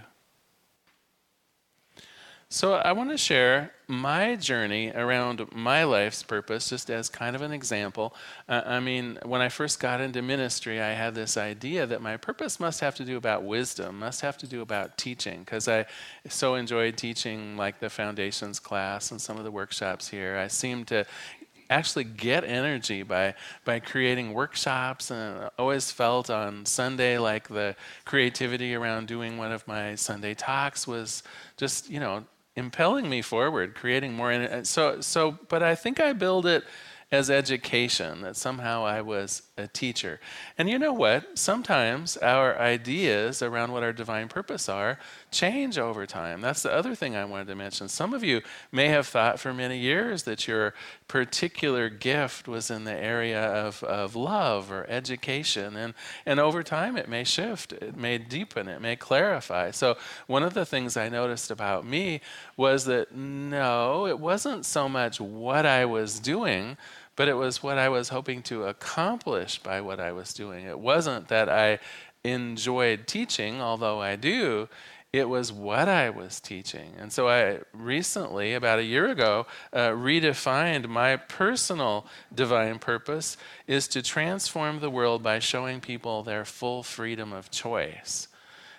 So, 2.52 2.74
I 2.74 2.90
want 2.90 3.10
to 3.10 3.16
share 3.16 3.70
my 3.86 4.34
journey 4.34 4.90
around 4.92 5.52
my 5.54 5.84
life's 5.84 6.24
purpose 6.24 6.68
just 6.68 6.90
as 6.90 7.08
kind 7.08 7.36
of 7.36 7.42
an 7.42 7.52
example. 7.52 8.12
Uh, 8.48 8.62
I 8.66 8.80
mean, 8.80 9.20
when 9.24 9.40
I 9.40 9.48
first 9.48 9.78
got 9.78 10.00
into 10.00 10.20
ministry, 10.20 10.80
I 10.80 10.90
had 10.94 11.14
this 11.14 11.36
idea 11.36 11.86
that 11.86 12.02
my 12.02 12.16
purpose 12.16 12.58
must 12.58 12.80
have 12.80 12.96
to 12.96 13.04
do 13.04 13.16
about 13.16 13.44
wisdom, 13.44 14.00
must 14.00 14.20
have 14.22 14.36
to 14.38 14.48
do 14.48 14.62
about 14.62 14.98
teaching, 14.98 15.44
because 15.44 15.68
I 15.68 15.86
so 16.28 16.56
enjoyed 16.56 16.96
teaching 16.96 17.56
like 17.56 17.78
the 17.78 17.88
foundations 17.88 18.58
class 18.58 19.12
and 19.12 19.20
some 19.20 19.38
of 19.38 19.44
the 19.44 19.52
workshops 19.52 20.08
here. 20.08 20.36
I 20.36 20.48
seemed 20.48 20.88
to 20.88 21.06
actually 21.70 22.02
get 22.02 22.42
energy 22.42 23.04
by 23.04 23.32
by 23.64 23.78
creating 23.78 24.32
workshops 24.32 25.12
and 25.12 25.44
I 25.44 25.50
always 25.56 25.92
felt 25.92 26.28
on 26.28 26.66
Sunday 26.66 27.16
like 27.16 27.46
the 27.46 27.76
creativity 28.04 28.74
around 28.74 29.06
doing 29.06 29.38
one 29.38 29.52
of 29.52 29.68
my 29.68 29.94
Sunday 29.94 30.34
talks 30.34 30.88
was 30.88 31.22
just 31.56 31.88
you 31.88 32.00
know 32.00 32.24
impelling 32.56 33.08
me 33.08 33.22
forward, 33.22 33.74
creating 33.74 34.14
more. 34.14 34.30
And 34.30 34.66
so, 34.66 35.00
so, 35.00 35.38
but 35.48 35.62
I 35.62 35.74
think 35.74 36.00
I 36.00 36.12
build 36.12 36.46
it 36.46 36.64
as 37.12 37.28
education, 37.28 38.20
that 38.22 38.36
somehow 38.36 38.84
I 38.84 39.00
was 39.00 39.42
a 39.58 39.66
teacher. 39.66 40.20
And 40.56 40.70
you 40.70 40.78
know 40.78 40.92
what? 40.92 41.36
Sometimes 41.36 42.16
our 42.18 42.56
ideas 42.56 43.42
around 43.42 43.72
what 43.72 43.82
our 43.82 43.92
divine 43.92 44.28
purpose 44.28 44.68
are 44.68 44.96
change 45.30 45.78
over 45.78 46.06
time. 46.06 46.40
That's 46.40 46.62
the 46.62 46.72
other 46.72 46.94
thing 46.94 47.16
I 47.16 47.24
wanted 47.24 47.46
to 47.48 47.54
mention. 47.54 47.88
Some 47.88 48.14
of 48.14 48.24
you 48.24 48.42
may 48.72 48.88
have 48.88 49.06
thought 49.06 49.38
for 49.38 49.54
many 49.54 49.78
years 49.78 50.24
that 50.24 50.48
your 50.48 50.74
particular 51.08 51.88
gift 51.88 52.48
was 52.48 52.70
in 52.70 52.84
the 52.84 52.94
area 52.94 53.42
of, 53.42 53.82
of 53.84 54.16
love 54.16 54.70
or 54.70 54.86
education, 54.88 55.76
and, 55.76 55.94
and 56.26 56.40
over 56.40 56.62
time 56.62 56.96
it 56.96 57.08
may 57.08 57.24
shift, 57.24 57.72
it 57.72 57.96
may 57.96 58.18
deepen, 58.18 58.68
it 58.68 58.80
may 58.80 58.96
clarify. 58.96 59.70
So, 59.70 59.96
one 60.26 60.42
of 60.42 60.54
the 60.54 60.66
things 60.66 60.96
I 60.96 61.08
noticed 61.08 61.50
about 61.50 61.86
me 61.86 62.20
was 62.56 62.84
that 62.86 63.14
no, 63.14 64.06
it 64.06 64.18
wasn't 64.18 64.66
so 64.66 64.88
much 64.88 65.20
what 65.20 65.66
I 65.66 65.84
was 65.84 66.18
doing 66.18 66.76
but 67.16 67.28
it 67.28 67.34
was 67.34 67.62
what 67.62 67.76
I 67.76 67.90
was 67.90 68.08
hoping 68.08 68.40
to 68.44 68.64
accomplish 68.64 69.58
by 69.58 69.82
what 69.82 70.00
I 70.00 70.10
was 70.10 70.32
doing. 70.32 70.64
It 70.64 70.78
wasn't 70.78 71.28
that 71.28 71.50
I 71.50 71.78
enjoyed 72.24 73.06
teaching, 73.06 73.60
although 73.60 74.00
I 74.00 74.16
do. 74.16 74.68
It 75.12 75.28
was 75.28 75.52
what 75.52 75.88
I 75.88 76.08
was 76.08 76.38
teaching. 76.38 76.92
And 76.96 77.12
so 77.12 77.28
I 77.28 77.60
recently, 77.72 78.54
about 78.54 78.78
a 78.78 78.84
year 78.84 79.08
ago, 79.08 79.46
uh, 79.72 79.88
redefined 79.88 80.86
my 80.86 81.16
personal 81.16 82.06
divine 82.32 82.78
purpose 82.78 83.36
is 83.66 83.88
to 83.88 84.02
transform 84.02 84.78
the 84.78 84.90
world 84.90 85.20
by 85.20 85.40
showing 85.40 85.80
people 85.80 86.22
their 86.22 86.44
full 86.44 86.84
freedom 86.84 87.32
of 87.32 87.50
choice. 87.50 88.28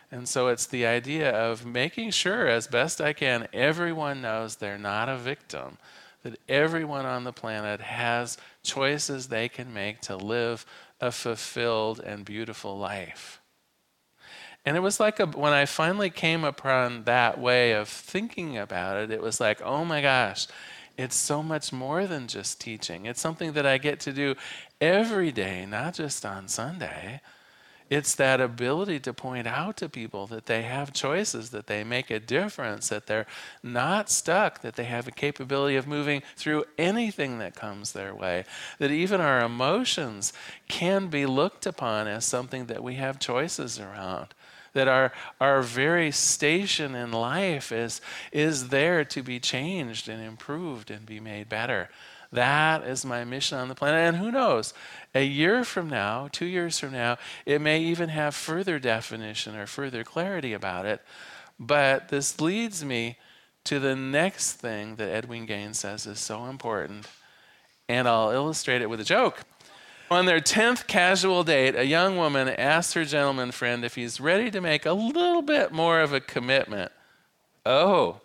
And 0.09 0.27
so 0.27 0.47
it's 0.47 0.65
the 0.65 0.85
idea 0.85 1.31
of 1.31 1.65
making 1.65 2.11
sure, 2.11 2.47
as 2.47 2.65
best 2.67 3.01
I 3.01 3.11
can, 3.11 3.49
everyone 3.51 4.21
knows 4.21 4.55
they're 4.55 4.77
not 4.77 5.09
a 5.09 5.17
victim, 5.17 5.77
that 6.23 6.39
everyone 6.47 7.05
on 7.05 7.25
the 7.25 7.33
planet 7.33 7.81
has 7.81 8.37
choices 8.63 9.27
they 9.27 9.49
can 9.49 9.73
make 9.73 9.99
to 10.01 10.15
live 10.15 10.65
a 11.01 11.11
fulfilled 11.11 11.99
and 11.99 12.23
beautiful 12.23 12.77
life. 12.77 13.40
And 14.65 14.77
it 14.77 14.81
was 14.81 14.99
like 14.99 15.19
a, 15.19 15.25
when 15.25 15.53
I 15.53 15.65
finally 15.65 16.09
came 16.09 16.43
upon 16.43 17.05
that 17.05 17.39
way 17.39 17.71
of 17.73 17.87
thinking 17.87 18.57
about 18.57 18.97
it, 18.97 19.11
it 19.11 19.21
was 19.21 19.39
like, 19.39 19.61
oh 19.61 19.83
my 19.83 20.01
gosh, 20.01 20.47
it's 20.97 21.15
so 21.15 21.41
much 21.41 21.73
more 21.73 22.05
than 22.05 22.27
just 22.27 22.61
teaching. 22.61 23.05
It's 23.05 23.21
something 23.21 23.53
that 23.53 23.65
I 23.65 23.79
get 23.79 23.99
to 24.01 24.13
do 24.13 24.35
every 24.79 25.31
day, 25.31 25.65
not 25.65 25.95
just 25.95 26.25
on 26.25 26.47
Sunday. 26.47 27.21
It's 27.89 28.15
that 28.15 28.39
ability 28.39 29.01
to 29.01 29.13
point 29.13 29.47
out 29.47 29.75
to 29.77 29.89
people 29.89 30.25
that 30.27 30.45
they 30.45 30.61
have 30.61 30.93
choices, 30.93 31.49
that 31.49 31.67
they 31.67 31.83
make 31.83 32.09
a 32.09 32.21
difference, 32.21 32.87
that 32.87 33.05
they're 33.05 33.27
not 33.63 34.09
stuck, 34.09 34.61
that 34.61 34.77
they 34.77 34.85
have 34.85 35.09
a 35.09 35.11
capability 35.11 35.75
of 35.75 35.87
moving 35.87 36.21
through 36.37 36.63
anything 36.77 37.39
that 37.39 37.53
comes 37.53 37.91
their 37.91 38.15
way, 38.15 38.45
that 38.79 38.91
even 38.91 39.19
our 39.19 39.41
emotions 39.43 40.31
can 40.69 41.07
be 41.07 41.25
looked 41.25 41.65
upon 41.65 42.07
as 42.07 42.23
something 42.23 42.67
that 42.67 42.81
we 42.81 42.95
have 42.95 43.19
choices 43.19 43.77
around. 43.77 44.27
That 44.73 44.87
our, 44.87 45.11
our 45.39 45.61
very 45.61 46.11
station 46.11 46.95
in 46.95 47.11
life 47.11 47.71
is, 47.71 47.99
is 48.31 48.69
there 48.69 49.03
to 49.05 49.21
be 49.21 49.39
changed 49.39 50.07
and 50.07 50.23
improved 50.23 50.89
and 50.89 51.05
be 51.05 51.19
made 51.19 51.49
better. 51.49 51.89
That 52.31 52.83
is 52.83 53.03
my 53.05 53.25
mission 53.25 53.57
on 53.57 53.67
the 53.67 53.75
planet. 53.75 53.99
And 53.99 54.17
who 54.17 54.31
knows, 54.31 54.73
a 55.13 55.25
year 55.25 55.65
from 55.65 55.89
now, 55.89 56.29
two 56.31 56.45
years 56.45 56.79
from 56.79 56.93
now, 56.93 57.17
it 57.45 57.59
may 57.59 57.81
even 57.81 58.09
have 58.09 58.33
further 58.33 58.79
definition 58.79 59.55
or 59.55 59.67
further 59.67 60.05
clarity 60.05 60.53
about 60.53 60.85
it. 60.85 61.01
But 61.59 62.07
this 62.07 62.39
leads 62.39 62.85
me 62.85 63.17
to 63.65 63.79
the 63.79 63.95
next 63.95 64.53
thing 64.53 64.95
that 64.95 65.23
Edwene 65.23 65.45
Gaines 65.45 65.79
says 65.79 66.07
is 66.07 66.19
so 66.19 66.45
important. 66.45 67.07
And 67.89 68.07
I'll 68.07 68.31
illustrate 68.31 68.81
it 68.81 68.89
with 68.89 69.01
a 69.01 69.03
joke. 69.05 69.43
On 70.11 70.25
their 70.25 70.41
10th 70.41 70.87
casual 70.87 71.45
date, 71.45 71.73
a 71.73 71.85
young 71.85 72.17
woman 72.17 72.49
asks 72.49 72.95
her 72.95 73.05
gentleman 73.05 73.51
friend 73.51 73.85
if 73.85 73.95
he's 73.95 74.19
ready 74.19 74.51
to 74.51 74.59
make 74.59 74.85
a 74.85 74.91
little 74.91 75.41
bit 75.41 75.71
more 75.71 76.01
of 76.01 76.11
a 76.11 76.19
commitment. 76.19 76.91
Oh, 77.65 78.19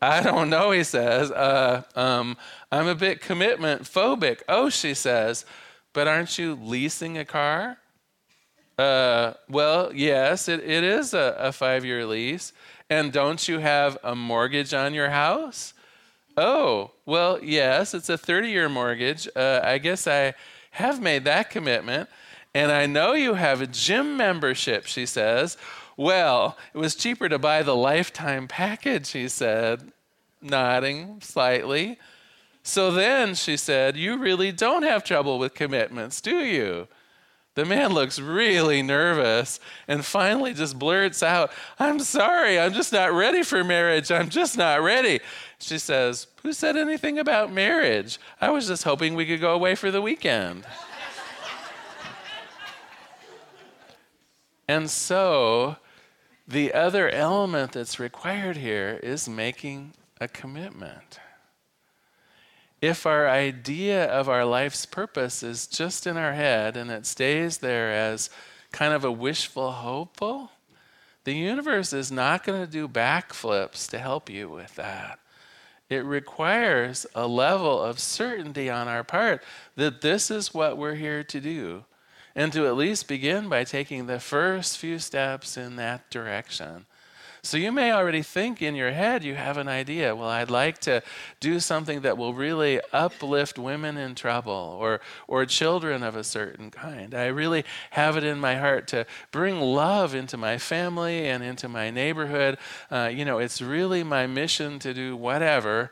I 0.00 0.22
don't 0.22 0.48
know, 0.48 0.70
he 0.70 0.84
says. 0.84 1.32
Uh, 1.32 1.82
um, 1.96 2.36
I'm 2.70 2.86
a 2.86 2.94
bit 2.94 3.20
commitment 3.20 3.82
phobic. 3.82 4.42
Oh, 4.48 4.70
she 4.70 4.94
says, 4.94 5.44
but 5.92 6.06
aren't 6.06 6.38
you 6.38 6.54
leasing 6.62 7.18
a 7.18 7.24
car? 7.24 7.78
Uh, 8.78 9.32
well, 9.48 9.92
yes, 9.92 10.46
it, 10.46 10.60
it 10.60 10.84
is 10.84 11.12
a, 11.12 11.34
a 11.40 11.50
five 11.50 11.84
year 11.84 12.06
lease. 12.06 12.52
And 12.88 13.10
don't 13.10 13.48
you 13.48 13.58
have 13.58 13.98
a 14.04 14.14
mortgage 14.14 14.72
on 14.72 14.94
your 14.94 15.10
house? 15.10 15.74
Oh, 16.36 16.92
well, 17.04 17.42
yes, 17.42 17.94
it's 17.94 18.08
a 18.08 18.16
30 18.16 18.48
year 18.48 18.68
mortgage. 18.68 19.28
Uh, 19.34 19.58
I 19.64 19.78
guess 19.78 20.06
I 20.06 20.34
have 20.72 21.00
made 21.00 21.24
that 21.24 21.50
commitment. 21.50 22.08
And 22.54 22.70
I 22.70 22.86
know 22.86 23.14
you 23.14 23.34
have 23.34 23.60
a 23.60 23.66
gym 23.66 24.16
membership, 24.16 24.86
she 24.86 25.06
says. 25.06 25.56
Well, 25.96 26.56
it 26.74 26.78
was 26.78 26.94
cheaper 26.94 27.28
to 27.28 27.38
buy 27.38 27.62
the 27.62 27.76
lifetime 27.76 28.48
package, 28.48 29.10
he 29.10 29.28
said, 29.28 29.92
nodding 30.40 31.20
slightly. 31.20 31.98
So 32.62 32.90
then, 32.90 33.34
she 33.34 33.56
said, 33.56 33.96
You 33.96 34.18
really 34.18 34.52
don't 34.52 34.82
have 34.82 35.04
trouble 35.04 35.38
with 35.38 35.54
commitments, 35.54 36.20
do 36.20 36.38
you? 36.38 36.88
The 37.54 37.64
man 37.66 37.92
looks 37.92 38.18
really 38.18 38.82
nervous 38.82 39.60
and 39.86 40.04
finally 40.04 40.54
just 40.54 40.78
blurts 40.78 41.22
out, 41.22 41.52
I'm 41.78 42.00
sorry, 42.00 42.58
I'm 42.58 42.72
just 42.72 42.92
not 42.92 43.12
ready 43.12 43.42
for 43.42 43.62
marriage. 43.62 44.10
I'm 44.10 44.30
just 44.30 44.56
not 44.56 44.80
ready. 44.82 45.20
She 45.58 45.78
says, 45.78 46.28
Who 46.42 46.54
said 46.54 46.76
anything 46.78 47.18
about 47.18 47.52
marriage? 47.52 48.18
I 48.40 48.50
was 48.50 48.66
just 48.66 48.84
hoping 48.84 49.14
we 49.14 49.26
could 49.26 49.40
go 49.40 49.52
away 49.52 49.74
for 49.74 49.90
the 49.90 50.00
weekend. 50.00 50.64
and 54.66 54.88
so 54.88 55.76
the 56.48 56.72
other 56.72 57.10
element 57.10 57.72
that's 57.72 58.00
required 58.00 58.56
here 58.56 58.98
is 59.02 59.28
making 59.28 59.92
a 60.22 60.26
commitment. 60.26 61.20
If 62.82 63.06
our 63.06 63.28
idea 63.28 64.06
of 64.06 64.28
our 64.28 64.44
life's 64.44 64.86
purpose 64.86 65.44
is 65.44 65.68
just 65.68 66.04
in 66.04 66.16
our 66.16 66.32
head 66.32 66.76
and 66.76 66.90
it 66.90 67.06
stays 67.06 67.58
there 67.58 67.92
as 67.92 68.28
kind 68.72 68.92
of 68.92 69.04
a 69.04 69.12
wishful 69.12 69.70
hopeful, 69.70 70.50
the 71.22 71.32
universe 71.32 71.92
is 71.92 72.10
not 72.10 72.42
going 72.42 72.60
to 72.60 72.70
do 72.70 72.88
backflips 72.88 73.88
to 73.90 74.00
help 74.00 74.28
you 74.28 74.48
with 74.48 74.74
that. 74.74 75.20
It 75.88 76.04
requires 76.04 77.06
a 77.14 77.28
level 77.28 77.80
of 77.80 78.00
certainty 78.00 78.68
on 78.68 78.88
our 78.88 79.04
part 79.04 79.44
that 79.76 80.00
this 80.00 80.28
is 80.28 80.52
what 80.52 80.76
we're 80.76 80.96
here 80.96 81.22
to 81.22 81.40
do 81.40 81.84
and 82.34 82.52
to 82.52 82.66
at 82.66 82.76
least 82.76 83.06
begin 83.06 83.48
by 83.48 83.62
taking 83.62 84.06
the 84.06 84.18
first 84.18 84.76
few 84.76 84.98
steps 84.98 85.56
in 85.56 85.76
that 85.76 86.10
direction. 86.10 86.86
So 87.44 87.56
you 87.56 87.72
may 87.72 87.90
already 87.90 88.22
think 88.22 88.62
in 88.62 88.76
your 88.76 88.92
head 88.92 89.24
you 89.24 89.34
have 89.34 89.56
an 89.56 89.66
idea. 89.66 90.14
Well, 90.14 90.28
I'd 90.28 90.48
like 90.48 90.78
to 90.82 91.02
do 91.40 91.58
something 91.58 92.02
that 92.02 92.16
will 92.16 92.34
really 92.34 92.80
uplift 92.92 93.58
women 93.58 93.96
in 93.96 94.14
trouble 94.14 94.78
or, 94.80 95.00
or 95.26 95.44
children 95.44 96.04
of 96.04 96.14
a 96.14 96.22
certain 96.22 96.70
kind. 96.70 97.16
I 97.16 97.26
really 97.26 97.64
have 97.90 98.16
it 98.16 98.22
in 98.22 98.38
my 98.38 98.54
heart 98.54 98.86
to 98.88 99.06
bring 99.32 99.60
love 99.60 100.14
into 100.14 100.36
my 100.36 100.56
family 100.56 101.26
and 101.26 101.42
into 101.42 101.68
my 101.68 101.90
neighborhood. 101.90 102.58
Uh, 102.92 103.10
you 103.12 103.24
know, 103.24 103.38
it's 103.38 103.60
really 103.60 104.04
my 104.04 104.28
mission 104.28 104.78
to 104.78 104.94
do 104.94 105.16
whatever. 105.16 105.90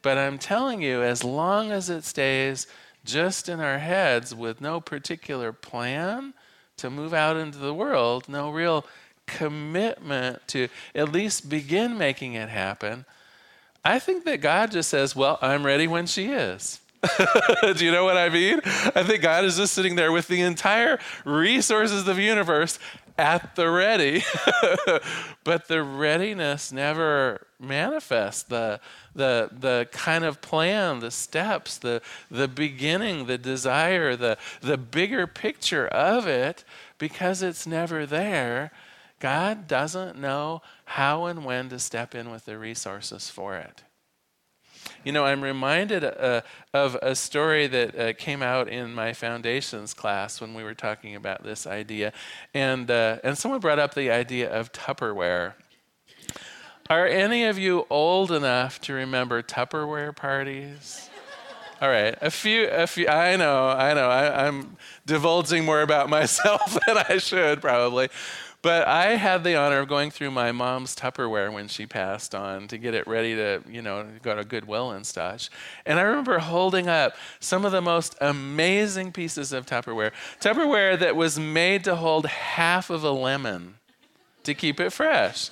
But 0.00 0.16
I'm 0.16 0.38
telling 0.38 0.80
you, 0.80 1.02
as 1.02 1.22
long 1.22 1.72
as 1.72 1.90
it 1.90 2.04
stays 2.04 2.66
just 3.04 3.50
in 3.50 3.60
our 3.60 3.78
heads 3.78 4.34
with 4.34 4.62
no 4.62 4.80
particular 4.80 5.52
plan 5.52 6.32
to 6.78 6.88
move 6.88 7.12
out 7.12 7.36
into 7.36 7.58
the 7.58 7.74
world, 7.74 8.30
no 8.30 8.50
real 8.50 8.86
commitment 9.26 10.46
to 10.48 10.68
at 10.94 11.12
least 11.12 11.48
begin 11.48 11.98
making 11.98 12.34
it 12.34 12.48
happen, 12.48 13.04
I 13.84 13.98
think 13.98 14.24
that 14.24 14.40
God 14.40 14.72
just 14.72 14.88
says, 14.88 15.14
Well, 15.14 15.38
I'm 15.40 15.64
ready 15.64 15.86
when 15.86 16.06
she 16.06 16.26
is. 16.26 16.80
Do 17.76 17.84
you 17.84 17.92
know 17.92 18.04
what 18.04 18.16
I 18.16 18.28
mean? 18.28 18.60
I 18.64 19.02
think 19.02 19.22
God 19.22 19.44
is 19.44 19.56
just 19.56 19.74
sitting 19.74 19.94
there 19.94 20.12
with 20.12 20.28
the 20.28 20.40
entire 20.40 20.98
resources 21.24 22.06
of 22.06 22.16
the 22.16 22.22
universe 22.22 22.78
at 23.18 23.54
the 23.56 23.70
ready. 23.70 24.22
but 25.44 25.68
the 25.68 25.82
readiness 25.82 26.72
never 26.72 27.46
manifests 27.58 28.42
the, 28.44 28.80
the, 29.14 29.50
the 29.58 29.88
kind 29.92 30.24
of 30.24 30.40
plan, 30.40 31.00
the 31.00 31.10
steps, 31.10 31.78
the, 31.78 32.02
the 32.30 32.48
beginning, 32.48 33.26
the 33.26 33.38
desire, 33.38 34.16
the, 34.16 34.36
the 34.60 34.76
bigger 34.76 35.26
picture 35.26 35.86
of 35.88 36.26
it, 36.26 36.64
because 36.98 37.42
it's 37.42 37.66
never 37.66 38.04
there. 38.04 38.72
God 39.18 39.66
doesn't 39.66 40.18
know 40.18 40.62
how 40.84 41.26
and 41.26 41.44
when 41.44 41.68
to 41.70 41.78
step 41.78 42.14
in 42.14 42.30
with 42.30 42.44
the 42.44 42.58
resources 42.58 43.30
for 43.30 43.56
it. 43.56 43.82
You 45.04 45.12
know, 45.12 45.24
I'm 45.24 45.42
reminded 45.42 46.04
uh, 46.04 46.42
of 46.74 46.96
a 46.96 47.14
story 47.14 47.66
that 47.68 47.98
uh, 47.98 48.12
came 48.12 48.42
out 48.42 48.68
in 48.68 48.92
my 48.92 49.12
foundations 49.12 49.94
class 49.94 50.40
when 50.40 50.54
we 50.54 50.62
were 50.62 50.74
talking 50.74 51.14
about 51.14 51.42
this 51.44 51.66
idea. 51.66 52.12
And, 52.54 52.90
uh, 52.90 53.18
and 53.24 53.38
someone 53.38 53.60
brought 53.60 53.78
up 53.78 53.94
the 53.94 54.10
idea 54.10 54.50
of 54.50 54.72
Tupperware. 54.72 55.54
Are 56.88 57.06
any 57.06 57.44
of 57.44 57.58
you 57.58 57.86
old 57.90 58.30
enough 58.30 58.80
to 58.82 58.92
remember 58.92 59.42
Tupperware 59.42 60.14
parties? 60.14 61.10
All 61.80 61.88
right, 61.88 62.16
a 62.22 62.30
few, 62.30 62.68
a 62.68 62.86
few. 62.86 63.06
I 63.06 63.36
know, 63.36 63.68
I 63.68 63.92
know. 63.92 64.08
I, 64.08 64.46
I'm 64.46 64.76
divulging 65.04 65.64
more 65.64 65.82
about 65.82 66.08
myself 66.18 66.78
than 66.86 66.96
I 66.96 67.18
should 67.18 67.60
probably. 67.60 68.08
But 68.66 68.88
I 68.88 69.14
had 69.14 69.44
the 69.44 69.54
honor 69.54 69.78
of 69.78 69.88
going 69.88 70.10
through 70.10 70.32
my 70.32 70.50
mom's 70.50 70.96
Tupperware 70.96 71.52
when 71.52 71.68
she 71.68 71.86
passed 71.86 72.34
on 72.34 72.66
to 72.66 72.78
get 72.78 72.94
it 72.94 73.06
ready 73.06 73.36
to, 73.36 73.62
you 73.70 73.80
know, 73.80 74.04
go 74.22 74.34
to 74.34 74.42
Goodwill 74.42 74.90
and 74.90 75.06
such. 75.06 75.50
And 75.84 76.00
I 76.00 76.02
remember 76.02 76.40
holding 76.40 76.88
up 76.88 77.14
some 77.38 77.64
of 77.64 77.70
the 77.70 77.80
most 77.80 78.16
amazing 78.20 79.12
pieces 79.12 79.52
of 79.52 79.66
Tupperware. 79.66 80.10
Tupperware 80.40 80.98
that 80.98 81.14
was 81.14 81.38
made 81.38 81.84
to 81.84 81.94
hold 81.94 82.26
half 82.26 82.90
of 82.90 83.04
a 83.04 83.12
lemon 83.12 83.76
to 84.42 84.52
keep 84.52 84.80
it 84.80 84.90
fresh. 84.90 85.48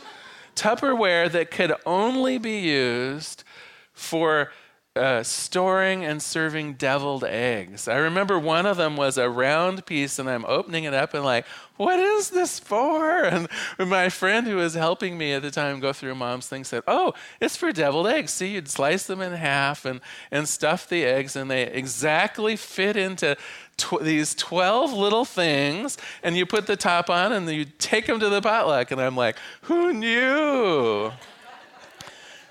Tupperware 0.56 1.30
that 1.30 1.52
could 1.52 1.72
only 1.86 2.36
be 2.36 2.58
used 2.58 3.44
for 3.92 4.50
uh, 4.96 5.22
storing 5.24 6.04
and 6.04 6.22
serving 6.22 6.74
deviled 6.74 7.24
eggs. 7.24 7.88
I 7.88 7.96
remember 7.96 8.38
one 8.38 8.64
of 8.64 8.76
them 8.76 8.96
was 8.96 9.18
a 9.18 9.28
round 9.28 9.86
piece, 9.86 10.20
and 10.20 10.30
I'm 10.30 10.44
opening 10.46 10.84
it 10.84 10.94
up 10.94 11.14
and 11.14 11.24
like, 11.24 11.46
what 11.76 11.98
is 11.98 12.30
this 12.30 12.60
for? 12.60 13.24
And 13.24 13.48
my 13.78 14.08
friend 14.08 14.46
who 14.46 14.56
was 14.56 14.74
helping 14.74 15.18
me 15.18 15.32
at 15.32 15.42
the 15.42 15.50
time 15.50 15.80
go 15.80 15.92
through 15.92 16.14
mom's 16.14 16.46
thing 16.46 16.62
said, 16.62 16.82
oh, 16.86 17.14
it's 17.40 17.56
for 17.56 17.72
deviled 17.72 18.06
eggs. 18.06 18.32
See, 18.32 18.54
you'd 18.54 18.68
slice 18.68 19.06
them 19.06 19.20
in 19.20 19.32
half 19.32 19.84
and, 19.84 20.00
and 20.30 20.48
stuff 20.48 20.88
the 20.88 21.04
eggs, 21.04 21.34
and 21.34 21.50
they 21.50 21.62
exactly 21.62 22.54
fit 22.56 22.96
into 22.96 23.36
tw- 23.76 24.00
these 24.00 24.34
12 24.34 24.92
little 24.92 25.24
things, 25.24 25.96
and 26.22 26.36
you 26.36 26.46
put 26.46 26.66
the 26.66 26.76
top 26.76 27.10
on, 27.10 27.32
and 27.32 27.50
you 27.50 27.64
take 27.64 28.06
them 28.06 28.20
to 28.20 28.28
the 28.28 28.40
potluck. 28.40 28.90
And 28.90 29.00
I'm 29.00 29.16
like, 29.16 29.36
who 29.62 29.92
knew? 29.92 31.12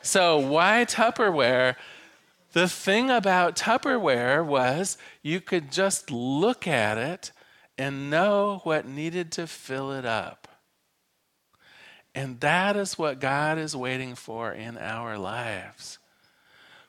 so, 0.01 0.38
why 0.38 0.86
Tupperware? 0.88 1.75
The 2.51 2.67
thing 2.67 3.09
about 3.09 3.55
Tupperware 3.55 4.45
was 4.45 4.97
you 5.21 5.41
could 5.41 5.71
just 5.71 6.12
look 6.12 6.67
at 6.67 6.97
it 6.97 7.31
and 7.77 8.09
know 8.09 8.62
what 8.63 8.88
needed 8.88 9.31
to 9.33 9.47
fill 9.47 9.91
it 9.91 10.05
up. 10.05 10.47
And 12.15 12.39
that 12.41 12.75
is 12.75 12.97
what 12.97 13.19
God 13.19 13.57
is 13.57 13.75
waiting 13.75 14.15
for 14.15 14.51
in 14.51 14.77
our 14.77 15.17
lives. 15.17 15.97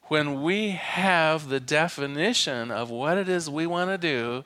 When 0.08 0.42
we 0.42 0.70
have 0.70 1.48
the 1.48 1.60
definition 1.60 2.70
of 2.70 2.90
what 2.90 3.16
it 3.16 3.28
is 3.28 3.48
we 3.48 3.66
want 3.66 3.88
to 3.90 3.96
do, 3.96 4.44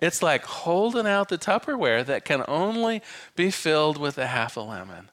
it's 0.00 0.22
like 0.22 0.44
holding 0.44 1.06
out 1.06 1.28
the 1.28 1.38
Tupperware 1.38 2.06
that 2.06 2.24
can 2.24 2.44
only 2.46 3.02
be 3.34 3.50
filled 3.50 3.98
with 3.98 4.16
a 4.18 4.28
half 4.28 4.56
a 4.56 4.60
lemon. 4.60 5.10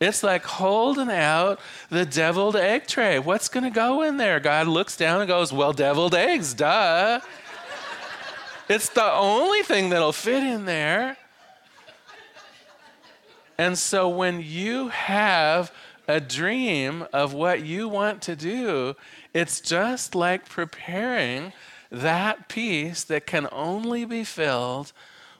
It's 0.00 0.22
like 0.22 0.44
holding 0.44 1.10
out 1.10 1.60
the 1.88 2.04
deviled 2.04 2.56
egg 2.56 2.86
tray. 2.88 3.18
What's 3.18 3.48
going 3.48 3.64
to 3.64 3.70
go 3.70 4.02
in 4.02 4.16
there? 4.16 4.40
God 4.40 4.66
looks 4.66 4.96
down 4.96 5.20
and 5.20 5.28
goes, 5.28 5.52
Well, 5.52 5.72
deviled 5.72 6.14
eggs, 6.14 6.54
duh. 6.54 7.20
It's 8.72 8.88
the 8.88 9.12
only 9.12 9.62
thing 9.62 9.90
that'll 9.90 10.12
fit 10.12 10.42
in 10.42 10.64
there. 10.64 11.18
And 13.58 13.78
so 13.78 14.08
when 14.08 14.40
you 14.40 14.88
have 14.88 15.72
a 16.08 16.20
dream 16.20 17.06
of 17.12 17.34
what 17.34 17.62
you 17.64 17.86
want 17.86 18.22
to 18.22 18.34
do, 18.34 18.96
it's 19.34 19.60
just 19.60 20.14
like 20.14 20.48
preparing 20.48 21.52
that 21.90 22.48
piece 22.48 23.04
that 23.04 23.26
can 23.26 23.46
only 23.52 24.06
be 24.06 24.24
filled 24.24 24.92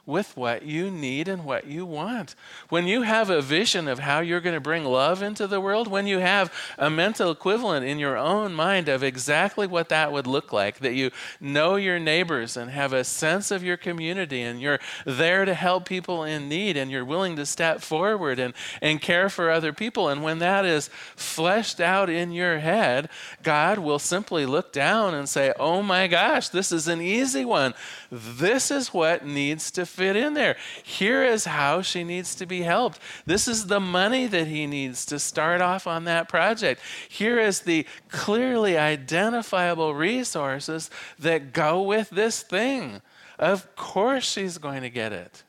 with 0.05 0.35
what 0.35 0.63
you 0.63 0.91
need 0.91 1.29
and 1.29 1.45
what 1.45 1.65
you 1.65 1.85
want. 1.85 2.35
When 2.67 2.87
you 2.87 3.03
have 3.03 3.29
a 3.29 3.41
vision 3.41 3.87
of 3.87 3.99
how 3.99 4.19
you're 4.19 4.41
going 4.41 4.55
to 4.55 4.59
bring 4.59 4.83
love 4.83 5.21
into 5.21 5.47
the 5.47 5.61
world, 5.61 5.87
when 5.87 6.07
you 6.07 6.19
have 6.19 6.53
a 6.77 6.89
mental 6.89 7.31
equivalent 7.31 7.85
in 7.85 7.99
your 7.99 8.17
own 8.17 8.53
mind 8.53 8.89
of 8.89 9.01
exactly 9.01 9.65
what 9.65 9.87
that 9.89 10.11
would 10.11 10.27
look 10.27 10.51
like, 10.51 10.79
that 10.79 10.93
you 10.93 11.11
know 11.39 11.77
your 11.77 11.99
neighbors 11.99 12.57
and 12.57 12.71
have 12.71 12.91
a 12.91 13.05
sense 13.05 13.49
of 13.49 13.63
your 13.63 13.77
community 13.77 14.41
and 14.41 14.61
you're 14.61 14.79
there 15.05 15.45
to 15.45 15.53
help 15.53 15.85
people 15.85 16.25
in 16.25 16.49
need 16.49 16.75
and 16.75 16.91
you're 16.91 17.05
willing 17.05 17.37
to 17.37 17.45
step 17.45 17.79
forward 17.79 18.39
and, 18.39 18.53
and 18.81 19.01
care 19.01 19.29
for 19.29 19.49
other 19.49 19.71
people. 19.71 20.09
And 20.09 20.21
when 20.21 20.39
that 20.39 20.65
is 20.65 20.89
fleshed 21.15 21.79
out 21.79 22.09
in 22.09 22.33
your 22.33 22.59
head, 22.59 23.07
God 23.41 23.79
will 23.79 23.99
simply 23.99 24.45
look 24.45 24.73
down 24.73 25.13
and 25.13 25.29
say, 25.29 25.53
Oh 25.57 25.81
my 25.81 26.07
gosh, 26.07 26.49
this 26.49 26.73
is 26.73 26.89
an 26.89 26.99
easy 26.99 27.45
one. 27.45 27.73
This 28.11 28.69
is 28.69 28.93
what 28.93 29.25
needs 29.25 29.71
to 29.71 29.85
fit 29.93 30.15
in 30.15 30.33
there. 30.33 30.57
Here 30.83 31.23
is 31.23 31.45
how 31.45 31.81
she 31.81 32.03
needs 32.03 32.35
to 32.35 32.45
be 32.45 32.61
helped. 32.61 32.99
This 33.25 33.47
is 33.47 33.67
the 33.67 33.79
money 33.79 34.27
that 34.27 34.47
he 34.47 34.67
needs 34.67 35.05
to 35.05 35.19
start 35.19 35.61
off 35.61 35.87
on 35.87 36.03
that 36.05 36.27
project. 36.27 36.81
Here 37.07 37.39
is 37.39 37.61
the 37.61 37.85
clearly 38.09 38.77
identifiable 38.77 39.93
resources 39.93 40.89
that 41.19 41.53
go 41.53 41.81
with 41.81 42.09
this 42.09 42.41
thing. 42.41 43.01
Of 43.39 43.75
course, 43.75 44.29
she's 44.29 44.57
going 44.57 44.81
to 44.81 44.89
get 44.89 45.13
it. 45.13 45.43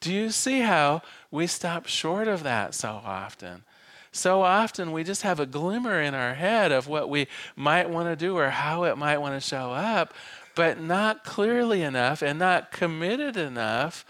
Do 0.00 0.12
you 0.12 0.30
see 0.30 0.60
how 0.60 1.02
we 1.30 1.46
stop 1.46 1.86
short 1.86 2.26
of 2.26 2.42
that 2.42 2.74
so 2.74 2.88
often? 2.88 3.64
So 4.12 4.42
often 4.42 4.90
we 4.90 5.04
just 5.04 5.22
have 5.22 5.38
a 5.38 5.46
glimmer 5.46 6.00
in 6.00 6.14
our 6.14 6.34
head 6.34 6.72
of 6.72 6.88
what 6.88 7.08
we 7.08 7.28
might 7.54 7.88
want 7.88 8.08
to 8.08 8.16
do 8.16 8.36
or 8.36 8.50
how 8.50 8.84
it 8.84 8.98
might 8.98 9.18
want 9.18 9.40
to 9.40 9.46
show 9.46 9.70
up, 9.70 10.14
but 10.54 10.80
not 10.80 11.24
clearly 11.24 11.82
enough 11.82 12.22
and 12.22 12.38
not 12.38 12.72
committed 12.72 13.36
enough 13.36 14.04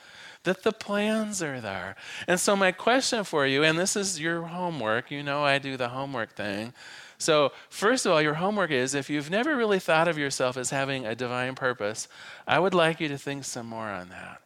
that 0.44 0.62
the 0.62 0.72
plans 0.72 1.42
are 1.42 1.61
there. 1.61 1.96
And 2.26 2.40
so, 2.40 2.57
my 2.57 2.72
question 2.72 3.24
for 3.24 3.46
you, 3.46 3.62
and 3.62 3.79
this 3.79 3.96
is 3.96 4.20
your 4.20 4.42
homework, 4.42 5.11
you 5.11 5.22
know 5.22 5.44
I 5.44 5.59
do 5.59 5.76
the 5.76 5.88
homework 5.88 6.35
thing. 6.35 6.72
So, 7.18 7.53
first 7.68 8.07
of 8.07 8.12
all, 8.12 8.22
your 8.22 8.35
homework 8.35 8.70
is 8.70 8.94
if 8.94 9.11
you've 9.11 9.31
never 9.31 9.55
really 9.55 9.79
thought 9.79 10.09
of 10.09 10.16
yourself 10.16 10.57
as 10.57 10.70
having 10.70 11.05
a 11.05 11.14
divine 11.14 11.55
purpose, 11.55 12.09
I 12.46 12.59
would 12.59 12.72
like 12.74 13.00
you 13.00 13.09
to 13.09 13.18
think 13.18 13.44
some 13.44 13.66
more 13.66 13.88
on 13.88 14.09
that. 14.09 14.40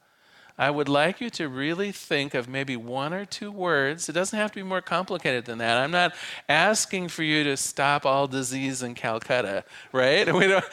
I 0.56 0.70
would 0.70 0.88
like 0.88 1.20
you 1.20 1.30
to 1.30 1.48
really 1.48 1.90
think 1.90 2.32
of 2.32 2.48
maybe 2.48 2.76
one 2.76 3.12
or 3.12 3.24
two 3.24 3.50
words. 3.50 4.08
It 4.08 4.12
doesn't 4.12 4.38
have 4.38 4.52
to 4.52 4.56
be 4.56 4.62
more 4.62 4.80
complicated 4.80 5.46
than 5.46 5.58
that. 5.58 5.78
I'm 5.78 5.90
not 5.90 6.14
asking 6.48 7.08
for 7.08 7.24
you 7.24 7.42
to 7.42 7.56
stop 7.56 8.06
all 8.06 8.28
disease 8.28 8.80
in 8.80 8.94
Calcutta, 8.94 9.64
right? 9.92 10.32
We 10.34 10.48
don't, 10.48 10.64